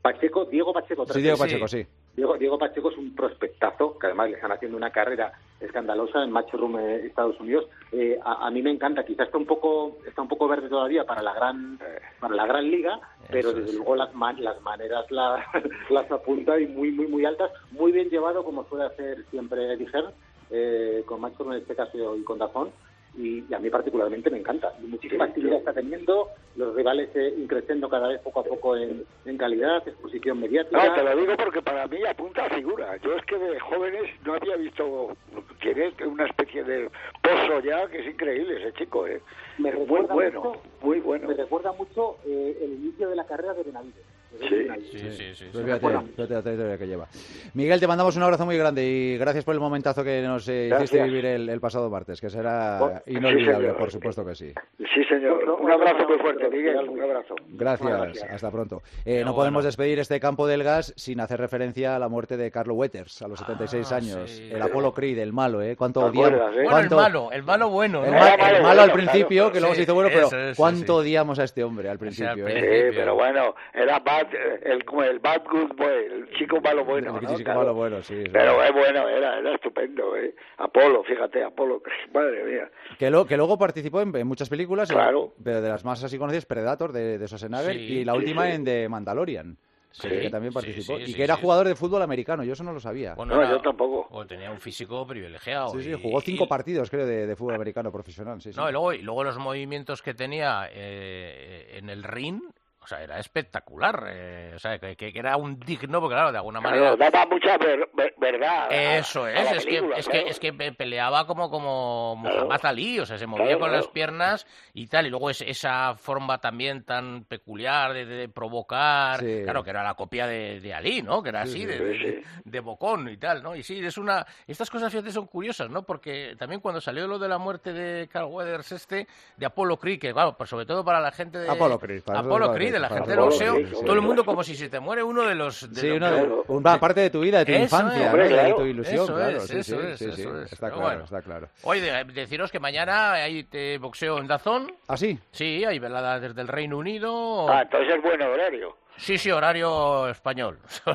Pacheco, 0.02 0.44
Diego 0.44 0.74
Pacheco. 0.74 1.06
Sí, 1.06 1.22
Diego 1.22 1.36
Sí. 1.38 1.42
Pacheco, 1.42 1.68
sí. 1.68 1.86
Diego, 2.16 2.36
Diego 2.36 2.58
Pacheco 2.58 2.90
es 2.90 2.96
un 2.98 3.14
prospectazo, 3.14 3.98
que 3.98 4.06
además 4.08 4.28
le 4.30 4.34
están 4.36 4.52
haciendo 4.52 4.76
una 4.76 4.90
carrera 4.90 5.32
escandalosa 5.60 6.22
en 6.24 6.30
Match 6.32 6.52
Room 6.54 6.78
eh, 6.78 7.06
Estados 7.06 7.38
Unidos. 7.40 7.66
Eh, 7.92 8.18
a, 8.24 8.46
a 8.46 8.50
mí 8.50 8.62
me 8.62 8.70
encanta, 8.70 9.04
quizás 9.04 9.26
está 9.26 9.38
un 9.38 9.46
poco 9.46 9.98
está 10.06 10.22
un 10.22 10.28
poco 10.28 10.48
verde 10.48 10.68
todavía 10.68 11.04
para 11.04 11.22
la 11.22 11.34
gran 11.34 11.78
para 12.18 12.34
la 12.34 12.46
gran 12.46 12.70
liga, 12.70 12.98
pero 13.30 13.52
desde 13.52 13.72
luego 13.78 13.94
las 13.96 14.14
man- 14.14 14.42
las 14.42 14.60
maneras 14.62 15.10
la- 15.10 15.44
las 15.90 16.10
apunta 16.10 16.58
y 16.58 16.66
muy 16.66 16.90
muy 16.90 17.06
muy 17.06 17.24
altas, 17.24 17.50
muy 17.70 17.92
bien 17.92 18.08
llevado 18.10 18.44
como 18.44 18.64
suele 18.68 18.84
hacer 18.86 19.24
siempre 19.30 19.76
Hearn, 19.76 20.12
eh, 20.50 21.02
con 21.06 21.20
Match 21.20 21.38
Room 21.38 21.52
en 21.52 21.58
este 21.60 21.74
caso 21.76 22.16
y 22.16 22.24
con 22.24 22.38
Dazón. 22.38 22.70
Y, 23.16 23.44
y 23.48 23.54
a 23.54 23.58
mí 23.58 23.68
particularmente 23.70 24.30
me 24.30 24.38
encanta. 24.38 24.72
Muchísima 24.80 25.24
actividad 25.24 25.58
está 25.58 25.72
teniendo, 25.72 26.28
los 26.56 26.74
rivales 26.74 27.10
eh, 27.14 27.34
increciendo 27.38 27.88
cada 27.88 28.08
vez 28.08 28.20
poco 28.20 28.40
a 28.40 28.44
poco 28.44 28.76
en, 28.76 29.04
en 29.24 29.36
calidad, 29.36 29.86
exposición 29.86 30.40
mediática. 30.40 30.86
No, 30.86 30.94
te 30.94 31.02
lo 31.02 31.16
digo 31.16 31.36
porque 31.36 31.60
para 31.60 31.86
mí 31.88 31.98
apunta 32.04 32.44
a 32.44 32.50
figura. 32.50 32.96
Yo 32.98 33.14
es 33.16 33.24
que 33.24 33.36
de 33.36 33.58
jóvenes 33.58 34.04
no 34.24 34.34
había 34.34 34.56
visto, 34.56 35.16
tiene 35.60 35.92
una 36.06 36.26
especie 36.26 36.62
de 36.64 36.90
pozo 37.22 37.60
ya 37.60 37.86
que 37.88 37.98
es 38.00 38.06
increíble 38.06 38.62
ese 38.62 38.72
chico, 38.74 39.06
¿eh? 39.06 39.20
me 39.58 39.72
muy 39.72 39.86
bueno, 39.86 40.14
mucho, 40.14 40.62
muy 40.82 41.00
bueno. 41.00 41.28
me 41.28 41.34
recuerda 41.34 41.72
mucho 41.72 42.16
eh, 42.24 42.58
el 42.62 42.72
inicio 42.74 43.08
de 43.08 43.16
la 43.16 43.26
carrera 43.26 43.54
de 43.54 43.64
Benavides. 43.64 44.09
Sí. 44.38 44.66
Sí, 44.92 44.98
sí, 44.98 45.34
sí. 45.34 45.44
Sí. 45.52 45.58
fíjate, 45.62 46.78
que 46.78 46.86
lleva. 46.86 47.06
Miguel, 47.54 47.80
te 47.80 47.86
mandamos 47.86 48.16
un 48.16 48.22
abrazo 48.22 48.44
muy 48.46 48.56
grande 48.56 48.84
y 48.86 49.18
gracias 49.18 49.44
por 49.44 49.54
el 49.54 49.60
momentazo 49.60 50.02
que 50.04 50.22
nos 50.22 50.48
eh, 50.48 50.70
hiciste 50.74 51.02
vivir 51.02 51.26
el, 51.26 51.48
el 51.48 51.60
pasado 51.60 51.90
martes, 51.90 52.20
que 52.20 52.30
será 52.30 52.78
Bueno, 52.78 53.00
sí, 53.04 53.12
inolvidable, 53.12 53.66
señor. 53.66 53.76
por 53.76 53.90
supuesto 53.90 54.24
que 54.24 54.34
sí. 54.34 54.52
Sí, 54.78 55.04
señor. 55.08 55.48
Un 55.60 55.70
abrazo 55.70 56.06
muy 56.08 56.18
fuerte, 56.18 56.48
Miguel. 56.48 56.88
Un 56.88 57.02
abrazo. 57.02 57.34
Gracias, 57.48 57.90
Gracias. 57.90 58.30
hasta 58.32 58.50
pronto. 58.50 58.82
Eh, 59.04 59.18
no 59.20 59.26
bueno. 59.26 59.34
podemos 59.34 59.64
despedir 59.64 59.98
este 59.98 60.18
campo 60.20 60.46
del 60.46 60.62
gas 60.62 60.92
sin 60.96 61.20
hacer 61.20 61.40
referencia 61.40 61.96
a 61.96 61.98
la 61.98 62.08
muerte 62.08 62.36
de 62.36 62.50
Carlo 62.50 62.74
Wetters 62.74 63.22
a 63.22 63.28
los 63.28 63.38
76 63.40 63.92
Ah, 63.92 63.96
años. 63.96 64.30
sí. 64.30 64.48
El 64.50 64.62
Apollo 64.62 64.92
Creed, 64.92 65.18
el 65.18 65.32
malo, 65.32 65.60
¿eh? 65.62 65.76
¿Cuánto 65.76 66.00
¿Te 66.00 66.18
odiamos? 66.18 66.30
eh? 66.32 66.40
Bueno, 66.40 66.60
el 66.60 66.68
cuánto- 66.68 66.96
malo, 66.96 67.32
el 67.32 67.42
malo 67.42 67.68
bueno, 67.70 68.04
el 68.04 68.12
¿no? 68.12 68.18
ma- 68.18 68.30
el 68.34 68.38
malo, 68.38 68.62
malo 68.62 68.82
al 68.82 68.90
bueno, 68.90 68.92
principio, 69.10 69.42
claro. 69.42 69.52
que 69.52 69.60
luego 69.60 69.74
Sí, 69.74 69.78
se 69.78 69.82
hizo 69.84 69.94
bueno, 69.94 70.10
pero 70.12 70.28
¿cuánto 70.56 70.94
sí. 70.94 71.00
odiamos 71.08 71.38
a 71.38 71.44
este 71.44 71.62
hombre 71.64 71.88
al 71.88 71.98
principio? 71.98 72.46
eh? 72.48 72.90
Sí, 72.90 72.96
pero 72.96 73.14
bueno, 73.14 73.54
era 73.74 74.02
bad, 74.24 74.34
eh, 74.34 74.60
el, 74.64 74.84
como 74.84 75.02
el 75.02 75.18
bad 75.18 75.42
good 75.50 75.76
boy, 75.76 76.04
el 76.10 76.30
chico 76.36 76.60
malo 76.60 76.84
bueno. 76.84 77.16
El 77.16 77.22
¿no? 77.22 77.28
chico 77.30 77.44
Claro. 77.44 77.60
malo 77.60 77.74
bueno, 77.74 78.02
sí. 78.02 78.24
Pero 78.32 78.62
es 78.62 78.72
bueno, 78.72 79.08
era, 79.08 79.38
era 79.38 79.54
estupendo, 79.54 80.16
¿eh? 80.16 80.34
Apolo, 80.58 81.02
fíjate, 81.04 81.42
Apolo, 81.42 81.82
madre 82.14 82.44
mía. 82.44 82.70
Que, 82.98 83.10
lo- 83.10 83.26
que 83.26 83.36
luego 83.36 83.56
participó 83.58 84.00
en, 84.00 84.14
en 84.16 84.26
muchas 84.26 84.48
películas, 84.48 84.90
Claro. 84.90 85.32
pero 85.42 85.60
de 85.60 85.68
las 85.68 85.84
más 85.84 86.02
así 86.04 86.18
conocidas, 86.18 86.46
Predator 86.46 86.92
de, 86.92 87.18
de 87.18 87.26
Schwarzenegger 87.26 87.74
Sí, 87.76 87.80
y 87.98 88.04
la 88.04 88.14
última 88.14 88.46
sí. 88.46 88.52
en 88.52 88.64
The 88.64 88.88
Mandalorian, 88.88 89.56
Sí, 89.92 90.08
que, 90.08 90.30
también 90.30 90.52
participó. 90.54 90.98
sí, 90.98 91.02
y 91.02 91.06
sí, 91.08 91.14
que 91.14 91.24
era 91.24 91.34
sí. 91.34 91.40
jugador 91.42 91.66
de 91.66 91.74
fútbol 91.74 92.00
americano, 92.02 92.44
yo 92.44 92.52
eso 92.52 92.62
no 92.62 92.72
lo 92.72 92.78
sabía. 92.78 93.14
Bueno, 93.14 93.34
No, 93.34 93.42
era- 93.42 93.50
yo 93.50 93.60
tampoco. 93.60 94.06
o 94.12 94.24
tenía 94.24 94.48
un 94.52 94.60
físico 94.60 95.04
privilegiado. 95.04 95.70
sí, 95.70 95.82
sí, 95.82 95.90
y- 95.90 96.00
jugó 96.00 96.20
cinco 96.20 96.44
y- 96.44 96.46
partidos, 96.46 96.88
creo, 96.90 97.06
de, 97.06 97.26
de 97.26 97.34
fútbol 97.34 97.56
americano 97.56 97.90
profesional. 97.90 98.40
Sí, 98.40 98.52
sí. 98.52 98.58
No, 98.60 98.68
y 98.68 98.72
luego, 98.72 98.92
y 98.92 99.02
luego 99.02 99.24
los 99.24 99.36
movimientos 99.38 100.00
que 100.00 100.14
tenía 100.14 100.68
eh, 100.72 101.70
en 101.78 101.90
el 101.90 102.04
ring, 102.04 102.40
o 102.82 102.86
sea, 102.86 103.02
era 103.02 103.18
espectacular. 103.18 104.04
eh, 104.08 104.52
o 104.56 104.58
sea, 104.58 104.78
que, 104.78 104.96
que 104.96 105.12
era 105.14 105.36
un 105.36 105.58
digno, 105.60 106.00
porque 106.00 106.14
claro, 106.14 106.32
de 106.32 106.38
alguna 106.38 106.60
manera... 106.60 106.96
Claro, 106.96 106.96
daba 106.96 107.26
mucha 107.26 107.58
ver- 107.58 107.88
ver- 107.94 108.14
verdad. 108.18 108.68
Eso 108.70 109.24
a 109.24 109.32
es, 109.32 109.52
es 109.52 109.66
que, 109.66 109.90
es, 109.96 110.08
que, 110.08 110.18
es 110.28 110.40
que 110.40 110.52
pe- 110.52 110.72
peleaba 110.72 111.26
como, 111.26 111.50
como 111.50 112.18
Claro. 112.22 112.36
Muhammad 112.46 112.60
Ali, 112.66 112.98
o 113.00 113.06
sea, 113.06 113.18
se 113.18 113.26
movía 113.26 113.44
Claro, 113.46 113.58
con 113.60 113.68
claro. 113.68 113.82
las 113.84 113.92
piernas 113.92 114.46
y 114.72 114.86
tal, 114.86 115.06
y 115.06 115.10
luego 115.10 115.30
es, 115.30 115.40
esa 115.42 115.94
forma 115.94 116.38
también 116.40 116.84
tan 116.84 117.24
peculiar 117.24 117.92
de, 117.92 118.06
de 118.06 118.28
provocar, 118.28 119.20
Sí. 119.20 119.40
claro, 119.44 119.62
que 119.62 119.70
era 119.70 119.82
la 119.82 119.94
copia 119.94 120.26
de, 120.26 120.60
de 120.60 120.74
Ali, 120.74 121.02
¿no? 121.02 121.22
Que 121.22 121.28
era 121.30 121.42
así, 121.42 121.60
sí, 121.60 121.66
de, 121.66 121.98
sí, 121.98 122.22
de- 122.44 122.60
bocón 122.60 123.08
y 123.08 123.16
tal, 123.16 123.42
¿no? 123.42 123.56
Y 123.56 123.62
sí, 123.62 123.84
es 123.84 123.96
una... 123.98 124.26
Estas 124.46 124.68
cosas, 124.70 124.92
fíjate, 124.92 125.10
son 125.12 125.26
curiosas, 125.26 125.70
¿no? 125.70 125.82
Porque 125.82 126.34
también 126.38 126.60
cuando 126.60 126.80
salió 126.80 127.06
lo 127.06 127.18
de 127.18 127.28
la 127.28 127.38
muerte 127.38 127.72
de 127.72 128.06
Carl 128.08 128.26
Weathers 128.26 128.72
este, 128.72 129.06
de 129.36 129.46
Apollo 129.46 129.76
Creed, 129.78 129.98
que 129.98 130.12
claro, 130.12 130.36
pues 130.36 130.50
sobre 130.50 130.66
todo 130.66 130.84
para 130.84 131.00
la 131.00 131.10
gente 131.10 131.38
de... 131.38 131.48
Apollo 131.50 131.78
Creed, 131.78 132.02
para 132.02 132.20
Apollo 132.20 132.52
Creed, 132.52 132.69
de 132.70 132.78
la 132.78 132.88
gente 132.88 133.10
del 133.10 133.20
boxeo, 133.20 133.56
sí, 133.56 133.64
sí, 133.66 133.72
todo 133.84 133.92
el 133.94 134.00
sí. 134.00 134.06
mundo 134.06 134.24
como 134.24 134.42
si 134.42 134.54
se 134.54 134.68
te 134.68 134.80
muere 134.80 135.02
uno 135.02 135.22
de 135.22 135.34
los... 135.34 135.72
de 135.72 135.80
Sí, 135.80 135.88
los- 135.88 135.96
una, 135.98 136.10
de- 136.10 136.20
claro. 136.20 136.44
una 136.48 136.80
parte 136.80 137.00
de 137.00 137.10
tu 137.10 137.20
vida, 137.20 137.38
de 137.40 137.44
tu 137.46 137.52
Eso 137.52 137.62
infancia, 137.62 137.96
es, 137.98 138.04
¿no? 138.04 138.10
hombre, 138.10 138.24
de 138.28 138.30
claro. 138.34 138.56
tu 138.56 138.64
ilusión, 138.64 139.04
Eso 139.04 139.14
claro. 139.14 139.36
es, 139.36 139.42
sí, 139.46 139.58
eso 139.58 139.80
sí, 139.80 139.86
es, 139.86 139.98
sí, 139.98 140.04
eso 140.06 140.16
sí, 140.16 140.22
es. 140.44 140.52
Está 140.52 140.68
claro, 140.68 140.82
bueno. 140.82 141.04
está 141.04 141.22
claro. 141.22 141.48
Oye, 141.62 141.80
de- 141.80 142.04
deciros 142.12 142.50
que 142.50 142.60
mañana 142.60 143.12
hay 143.14 143.44
te- 143.44 143.78
boxeo 143.78 144.18
en 144.18 144.26
Dazón. 144.26 144.72
¿Ah, 144.88 144.96
sí? 144.96 145.18
Sí, 145.32 145.64
hay 145.64 145.78
velada 145.78 146.18
desde 146.20 146.40
el 146.40 146.48
Reino 146.48 146.78
Unido. 146.78 147.48
Ah, 147.50 147.62
entonces 147.62 147.94
es 147.96 148.02
buen 148.02 148.20
horario. 148.22 148.76
Sí, 148.96 149.16
sí, 149.16 149.30
horario 149.30 150.08
español. 150.08 150.58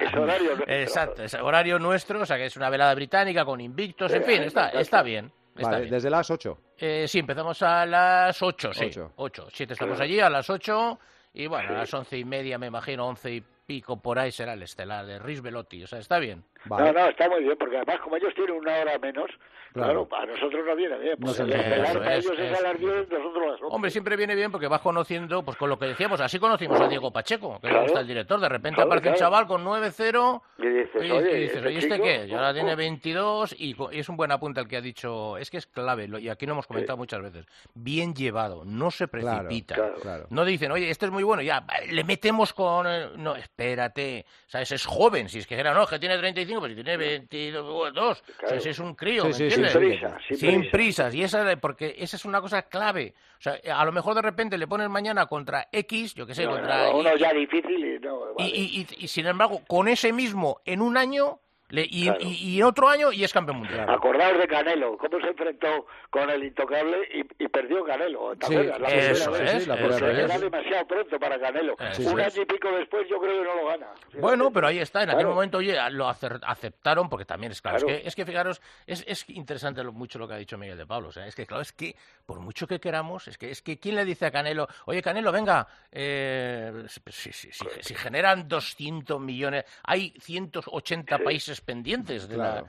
Es 0.00 0.14
horario 0.14 0.50
nuestro. 0.56 0.74
Exacto, 0.74 1.22
es 1.22 1.34
horario 1.34 1.78
nuestro, 1.78 2.20
o 2.20 2.26
sea 2.26 2.36
que 2.36 2.46
es 2.46 2.56
una 2.56 2.70
velada 2.70 2.94
británica 2.94 3.44
con 3.44 3.60
invictos, 3.60 4.12
en 4.12 4.24
fin, 4.24 4.42
está, 4.42 4.68
está 4.70 5.02
bien. 5.02 5.30
Vale, 5.64 5.80
bien. 5.80 5.90
desde 5.90 6.10
las 6.10 6.30
8. 6.30 6.58
Eh, 6.78 7.06
sí, 7.08 7.18
empezamos 7.18 7.62
a 7.62 7.86
las 7.86 8.40
8, 8.42 8.72
sí. 8.72 8.84
Ocho. 8.86 9.12
8. 9.16 9.48
7 9.52 9.72
estamos 9.72 10.00
allí, 10.00 10.20
a 10.20 10.30
las 10.30 10.48
8. 10.50 10.98
Y 11.34 11.46
bueno, 11.46 11.70
a 11.70 11.78
las 11.80 11.92
once 11.92 12.16
y 12.16 12.24
media, 12.24 12.58
me 12.58 12.66
imagino, 12.68 13.06
once 13.06 13.30
y 13.34 13.44
pico 13.66 14.00
por 14.00 14.18
ahí 14.18 14.30
será 14.32 14.54
el 14.54 14.62
estelar 14.62 15.04
de 15.06 15.18
Riz 15.18 15.42
Velotti. 15.42 15.82
O 15.82 15.86
sea, 15.86 15.98
está 15.98 16.18
bien. 16.18 16.44
Vale. 16.64 16.92
No, 16.92 17.00
no, 17.00 17.08
está 17.08 17.28
muy 17.28 17.42
bien, 17.44 17.56
porque 17.58 17.76
además 17.76 18.00
como 18.00 18.16
ellos 18.16 18.32
tienen 18.34 18.56
una 18.56 18.78
hora 18.78 18.98
menos, 18.98 19.30
Claro. 19.72 20.06
claro, 20.06 20.08
para 20.08 20.26
nosotros 20.32 20.64
no 20.66 20.74
viene 20.74 20.96
bien. 20.98 21.16
No 21.18 21.26
el 21.32 21.52
estelar 21.52 21.98
para 21.98 22.14
ellos 22.16 22.32
es, 22.32 22.38
es. 22.52 22.58
a 22.58 22.62
las 22.62 22.78
10, 22.78 23.08
nosotros 23.10 23.36
a 23.44 23.50
las 23.50 23.62
11. 23.62 23.74
Hombre, 23.74 23.90
siempre 23.90 24.16
viene 24.16 24.34
bien 24.34 24.50
porque 24.50 24.68
vas 24.68 24.80
conociendo, 24.80 25.44
pues 25.44 25.56
con 25.58 25.68
lo 25.68 25.78
que 25.78 25.86
decíamos, 25.86 26.20
así 26.20 26.38
conocimos 26.38 26.80
a 26.80 26.88
Diego 26.88 27.12
Pacheco, 27.12 27.60
que 27.60 27.66
le 27.66 27.72
Claro. 27.72 27.82
gusta 27.84 28.00
el 28.00 28.06
director. 28.06 28.40
De 28.40 28.48
repente 28.48 28.76
Claro, 28.76 28.88
aparece 28.90 29.10
un 29.10 29.14
chaval 29.16 29.46
con 29.46 29.62
9-0 29.64 30.42
Y 30.58 30.66
dices, 30.66 31.04
y, 31.04 31.10
oye, 31.10 31.36
y 31.36 31.40
dices, 31.42 31.56
¿este 31.56 31.68
oye, 31.68 31.78
¿este 31.78 31.90
chico? 31.94 32.04
qué? 32.04 32.26
Y 32.26 32.32
ahora 32.32 32.54
tiene 32.54 32.70
Ojo. 32.70 32.76
22 32.78 33.52
y, 33.58 33.76
y 33.92 33.98
es 33.98 34.08
un 34.08 34.16
buen 34.16 34.32
apunte 34.32 34.60
el 34.60 34.66
que 34.68 34.76
ha 34.78 34.80
dicho, 34.80 35.36
es 35.36 35.50
que 35.50 35.58
es 35.58 35.66
clave, 35.66 36.08
y 36.20 36.28
aquí 36.30 36.46
lo 36.46 36.52
hemos 36.52 36.66
comentado 36.66 36.96
muchas 36.96 37.20
veces, 37.20 37.44
bien 37.74 38.14
llevado, 38.14 38.64
no 38.64 38.90
se 38.90 39.08
precipita. 39.08 39.74
claro. 39.74 39.94
Claro. 40.00 40.26
No 40.30 40.44
dicen, 40.46 40.72
oye, 40.72 40.88
este 40.90 41.04
es 41.06 41.12
muy 41.12 41.22
bueno, 41.22 41.42
ya, 41.42 41.66
le 41.90 42.02
metemos 42.04 42.52
con... 42.54 42.86
el-". 42.86 43.22
No, 43.22 43.36
espérate, 43.66 44.26
¿sabes? 44.46 44.70
Es 44.72 44.84
joven, 44.84 45.30
si 45.30 45.38
es 45.38 45.46
que 45.46 45.54
era, 45.58 45.72
no, 45.72 45.84
es 45.84 45.88
que 45.88 45.98
tiene 45.98 46.18
35, 46.18 46.60
pero 46.60 46.74
si 46.74 46.82
tiene 46.84 46.96
22, 46.98 47.64
o 47.66 48.14
sea, 48.46 48.60
si 48.60 48.68
es 48.68 48.78
un 48.78 48.94
crío, 48.94 49.22
Sí, 49.22 49.28
¿me 49.28 49.34
sí, 49.34 49.42
entiendes? 49.44 49.72
sin 49.72 49.80
prisa, 49.80 50.18
sin 50.28 50.36
sin 50.36 50.58
prisa. 50.60 50.70
prisas 50.72 51.14
y 51.14 51.22
esa 51.22 51.42
de- 51.42 51.56
porque 51.56 51.94
esa 51.98 52.16
es 52.16 52.24
una 52.26 52.40
cosa 52.42 52.62
clave 52.62 53.14
o 53.38 53.42
sea 53.42 53.58
a 53.74 53.84
lo 53.84 53.92
mejor 53.92 54.14
de 54.14 54.22
repente 54.22 54.58
le 54.58 54.66
pones 54.66 54.88
mañana 54.90 55.26
contra 55.26 55.68
X 55.72 56.14
yo 56.14 56.26
que 56.26 56.34
sé 56.34 56.44
No, 56.44 56.50
contra 56.52 56.90
no, 56.90 56.98
uno 56.98 57.16
y, 57.16 57.18
ya 57.18 57.32
difícil 57.32 58.00
no, 58.02 58.20
y- 58.38 58.86
y- 58.90 59.04
y, 59.04 59.08
sin 59.08 59.26
embargo 59.26 59.62
con 59.66 59.88
ese 59.88 60.12
mismo 60.12 60.60
en 60.66 60.82
un 60.82 60.96
año 60.98 61.40
le- 61.70 61.86
y, 61.88 62.04
Claro. 62.04 62.18
y- 62.22 62.34
y 62.54 62.58
en 62.58 62.64
otro 62.64 62.88
año 62.88 63.12
y 63.12 63.24
es 63.24 63.32
campeón 63.32 63.58
mundial 63.58 63.88
Acordaos 63.88 64.38
de 64.38 64.46
Canelo, 64.46 64.96
cómo 64.96 65.20
se 65.20 65.28
enfrentó 65.28 65.86
con 66.10 66.30
el 66.30 66.44
intocable 66.44 66.98
y, 67.12 67.44
y 67.44 67.48
perdió 67.48 67.84
Canelo. 67.84 68.36
¿te 68.36 68.46
Sí? 68.46 68.54
La 68.54 68.76
eso 68.88 69.34
es, 69.36 69.52
vez. 69.54 69.66
la 69.66 69.74
eso 69.74 70.06
vez. 70.06 70.18
Era 70.18 70.38
demasiado 70.38 70.86
pronto 70.86 71.18
para 71.18 71.38
Canelo. 71.40 71.74
Eso 71.78 72.10
Un 72.12 72.20
es. 72.20 72.34
año 72.34 72.42
y 72.42 72.46
pico 72.46 72.68
después 72.70 73.08
yo 73.08 73.18
creo 73.20 73.38
que 73.42 73.48
no 73.48 73.54
lo 73.56 73.66
gana. 73.66 73.86
Fíjate. 73.96 74.18
Bueno, 74.20 74.52
pero 74.52 74.66
ahí 74.68 74.78
está, 74.78 75.02
en 75.02 75.10
aquel 75.10 75.20
Claro. 75.22 75.34
momento 75.34 75.58
oye, 75.58 75.76
lo 75.90 76.08
aceptaron, 76.08 77.08
porque 77.08 77.24
también 77.24 77.52
es 77.52 77.60
claro, 77.60 77.78
Claro. 77.78 77.92
Es, 77.94 78.02
que, 78.02 78.08
es 78.08 78.14
que 78.16 78.24
fijaros, 78.26 78.62
es, 78.86 79.04
es 79.06 79.28
interesante 79.30 79.82
lo, 79.82 79.92
mucho 79.92 80.18
lo 80.18 80.28
que 80.28 80.34
ha 80.34 80.38
dicho 80.38 80.56
Miguel 80.58 80.78
de 80.78 80.86
Pablo, 80.86 81.08
o 81.08 81.12
sea, 81.12 81.26
es 81.26 81.34
que 81.34 81.46
claro, 81.46 81.62
es 81.62 81.72
que 81.72 81.96
por 82.24 82.40
mucho 82.40 82.66
que 82.66 82.78
queramos, 82.80 83.28
es 83.28 83.38
que, 83.38 83.50
es 83.50 83.62
que 83.62 83.78
¿quién 83.78 83.96
le 83.96 84.04
dice 84.04 84.26
a 84.26 84.30
Canelo, 84.30 84.68
oye 84.86 85.02
Canelo, 85.02 85.32
venga, 85.32 85.66
eh, 85.92 86.84
si, 86.88 87.32
si- 87.32 87.52
si- 87.52 87.64
si 87.80 87.94
generan 87.94 88.48
200 88.48 89.20
millones, 89.20 89.64
hay 89.84 90.12
180 90.20 91.18
países 91.18 91.55
pendientes 91.60 92.28
de 92.28 92.36
la... 92.36 92.64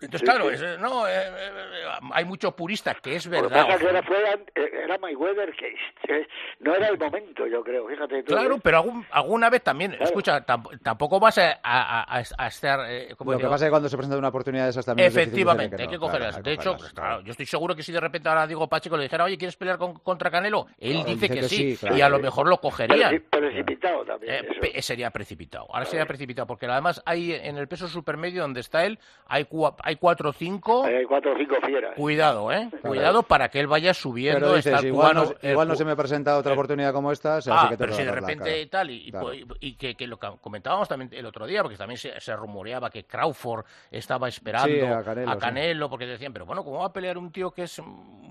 Entonces, 0.00 0.20
Sí, 0.20 0.24
claro, 0.26 0.48
sí. 0.48 0.54
es, 0.54 0.62
eh, 0.62 0.76
no, 0.78 1.06
eh, 1.08 1.12
eh, 1.16 1.84
hay 2.12 2.24
mucho 2.24 2.54
purista, 2.54 2.94
que 2.94 3.16
es 3.16 3.26
Lo 3.26 3.32
que 3.32 3.40
verdad. 3.42 3.66
pasa 3.66 3.78
que 3.78 4.02
fue, 4.04 4.24
eh, 4.54 4.70
era 4.84 4.98
Mayweather 4.98 5.52
que 5.56 5.66
eh, 6.08 6.28
no 6.60 6.74
era 6.74 6.88
el 6.88 6.98
momento, 6.98 7.46
yo 7.46 7.62
creo. 7.62 7.88
Fíjate. 7.88 8.22
tú, 8.22 8.32
Claro, 8.34 8.56
¿eh? 8.56 8.60
pero 8.62 8.76
algún- 8.78 9.06
alguna 9.10 9.50
vez 9.50 9.62
también, 9.62 9.90
Claro. 9.92 10.04
escucha, 10.04 10.44
tamp- 10.46 10.78
tampoco 10.82 11.18
vas 11.20 11.38
a, 11.38 11.58
a- 11.62 12.18
a- 12.18 12.22
a 12.38 12.46
estar... 12.46 12.80
eh, 12.88 13.14
como 13.16 13.32
Lo 13.32 13.38
que 13.38 13.42
digo, 13.42 13.50
pasa 13.50 13.64
es 13.64 13.68
que 13.68 13.70
cuando 13.70 13.88
se 13.88 13.96
presenta 13.96 14.18
una 14.18 14.28
oportunidad 14.28 14.64
de 14.64 14.70
esas 14.70 14.84
también 14.86 15.08
Efectivamente, 15.08 15.76
que 15.76 15.82
hay 15.82 15.88
que 15.88 15.96
Claro, 15.98 16.12
cogerlas. 16.12 16.36
hay 16.36 16.42
de 16.42 16.50
que 16.50 16.54
hecho, 16.54 16.70
cogerlas, 16.72 16.92
pues, 16.92 16.92
claro, 16.92 17.20
yo 17.22 17.30
estoy 17.32 17.46
seguro 17.46 17.74
que 17.74 17.82
si 17.82 17.92
de 17.92 18.00
repente 18.00 18.28
ahora 18.28 18.46
Diego 18.46 18.68
Pacheco 18.68 18.96
le 18.96 19.04
dijera, 19.04 19.24
oye, 19.24 19.36
¿quieres 19.38 19.56
pelear 19.56 19.78
con- 19.78 19.94
contra 19.98 20.30
Canelo? 20.30 20.66
Él 20.78 20.94
Claro, 20.94 21.10
dice 21.10 21.28
que, 21.28 21.42
sí, 21.44 21.76
claro. 21.78 21.96
y 21.96 22.00
a 22.02 22.08
lo 22.08 22.18
mejor 22.20 22.48
lo 22.48 22.58
cogería. 22.60 23.10
Preci- 23.10 23.22
precipitado 23.30 24.04
también. 24.04 24.44
Eh, 24.44 24.48
eso. 24.74 24.86
sería 24.88 25.10
precipitado. 25.10 25.66
Ahora 25.72 25.84
sería 25.84 26.06
precipitado, 26.06 26.46
porque 26.46 26.66
además 26.66 27.02
hay 27.04 27.32
en 27.32 27.56
el 27.58 27.68
peso 27.68 27.88
supermedio 27.88 28.42
donde 28.42 28.60
está 28.60 28.84
él, 28.84 28.98
hay, 29.26 29.46
hay 29.88 29.96
cuatro 29.96 30.30
o 30.30 30.32
cinco. 30.34 30.84
Ahí 30.84 30.96
hay 30.96 31.04
cuatro 31.06 31.32
o 31.32 31.36
cinco 31.38 31.56
fieras. 31.64 31.94
Cuidado, 31.96 32.52
¿eh? 32.52 32.68
Cuidado 32.82 33.22
para 33.22 33.48
que 33.48 33.58
él 33.58 33.66
vaya 33.66 33.94
subiendo. 33.94 34.40
Pero 34.40 34.54
dices, 34.56 34.84
igual, 34.84 35.12
cubano- 35.16 35.34
no, 35.42 35.62
el 35.72 35.76
se 35.78 35.84
me 35.86 35.96
presenta 35.96 36.36
otra 36.36 36.52
oportunidad 36.52 36.92
como 36.92 37.10
esta, 37.10 37.40
se 37.40 37.50
Ah, 37.50 37.60
así 37.60 37.68
que 37.70 37.78
pero 37.78 37.94
si 37.94 38.02
de 38.04 38.12
repente 38.12 38.44
claro. 38.52 38.68
tal, 38.70 38.90
y, 38.90 39.08
y- 39.08 39.10
Claro. 39.10 39.32
y 39.60 39.76
que, 39.76 39.94
que 39.94 40.06
lo 40.06 40.18
que 40.18 40.28
comentábamos 40.42 40.88
también 40.88 41.10
el 41.14 41.24
otro 41.24 41.46
día, 41.46 41.62
porque 41.62 41.78
también 41.78 41.96
se, 41.96 42.20
se 42.20 42.36
rumoreaba 42.36 42.90
que 42.90 43.04
Crawford 43.04 43.64
estaba 43.90 44.28
esperando 44.28 44.68
Sí, 44.68 45.22
a 45.26 45.38
Canelo, 45.38 45.88
porque 45.88 46.06
decían, 46.06 46.34
pero 46.34 46.44
bueno, 46.44 46.62
¿cómo 46.64 46.80
va 46.80 46.86
a 46.86 46.92
pelear 46.92 47.16
un 47.16 47.32
tío 47.32 47.50
que 47.50 47.62
es 47.62 47.80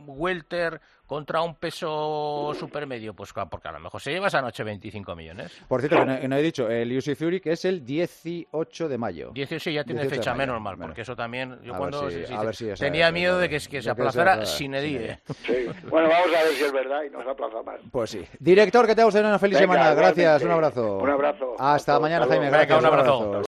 welter 0.05 0.79
contra 1.07 1.41
un 1.41 1.55
peso 1.55 2.53
supermedio, 2.59 3.13
pues 3.15 3.33
claro, 3.33 3.49
porque 3.49 3.67
a 3.69 3.71
lo 3.71 3.79
mejor 3.79 3.99
se 4.01 4.11
lleva 4.11 4.27
esa 4.27 4.41
noche 4.41 4.63
25 4.63 5.15
millones. 5.15 5.51
Por 5.67 5.79
cierto, 5.81 5.97
que 5.97 6.05
no, 6.05 6.19
que 6.19 6.27
no 6.27 6.35
he 6.35 6.41
dicho, 6.43 6.69
el 6.69 6.95
UC 6.97 7.15
Fury 7.15 7.39
que 7.41 7.53
es 7.53 7.65
el 7.65 7.83
18 7.85 8.87
de 8.89 8.97
mayo. 8.97 9.31
18 9.33 9.69
ya 9.71 9.83
tiene 9.83 10.01
18 10.01 10.09
de 10.11 10.17
fecha 10.19 10.31
mayo. 10.35 10.47
menos 10.51 10.61
mal, 10.61 10.77
porque 10.77 11.01
eso 11.01 11.15
también, 11.15 11.57
yo 11.63 11.73
A 11.73 11.77
cuando 11.77 12.03
ver 12.03 12.11
si- 12.13 12.19
sí, 12.19 12.25
sí, 12.27 12.33
a 12.33 12.43
ver 12.43 12.55
si 12.55 12.69
esa- 12.69 12.85
tenía 12.85 13.11
miedo 13.11 13.39
de 13.39 13.49
que, 13.49 13.55
que 13.55 13.59
se 13.61 13.69
de 13.69 13.77
que 13.77 13.81
se 13.81 13.89
aplazara 13.89 14.45
sin 14.45 14.75
edie. 14.75 15.19
Sí. 15.45 15.53
Bueno, 15.89 16.09
vamos 16.09 16.27
a 16.35 16.43
ver 16.43 16.53
si 16.53 16.63
es 16.63 16.71
verdad 16.73 17.01
y 17.03 17.09
nos 17.09 17.25
aplaza 17.25 17.63
más. 17.63 17.79
Pues 17.91 18.09
sí. 18.11 18.23
Director, 18.39 18.85
que 18.85 18.93
te 18.95 19.03
una 19.05 19.39
feliz 19.39 19.59
Venga, 19.59 19.73
semana. 19.73 19.93
Gracias, 19.95 20.43
un 20.43 20.51
abrazo. 20.51 20.97
Un 20.97 21.09
abrazo. 21.09 21.53
Hasta 21.53 21.73
Hasta 21.75 21.99
mañana. 21.99 22.25
Jaime. 22.27 22.49
Un 22.49 22.85
abrazo. 22.85 23.41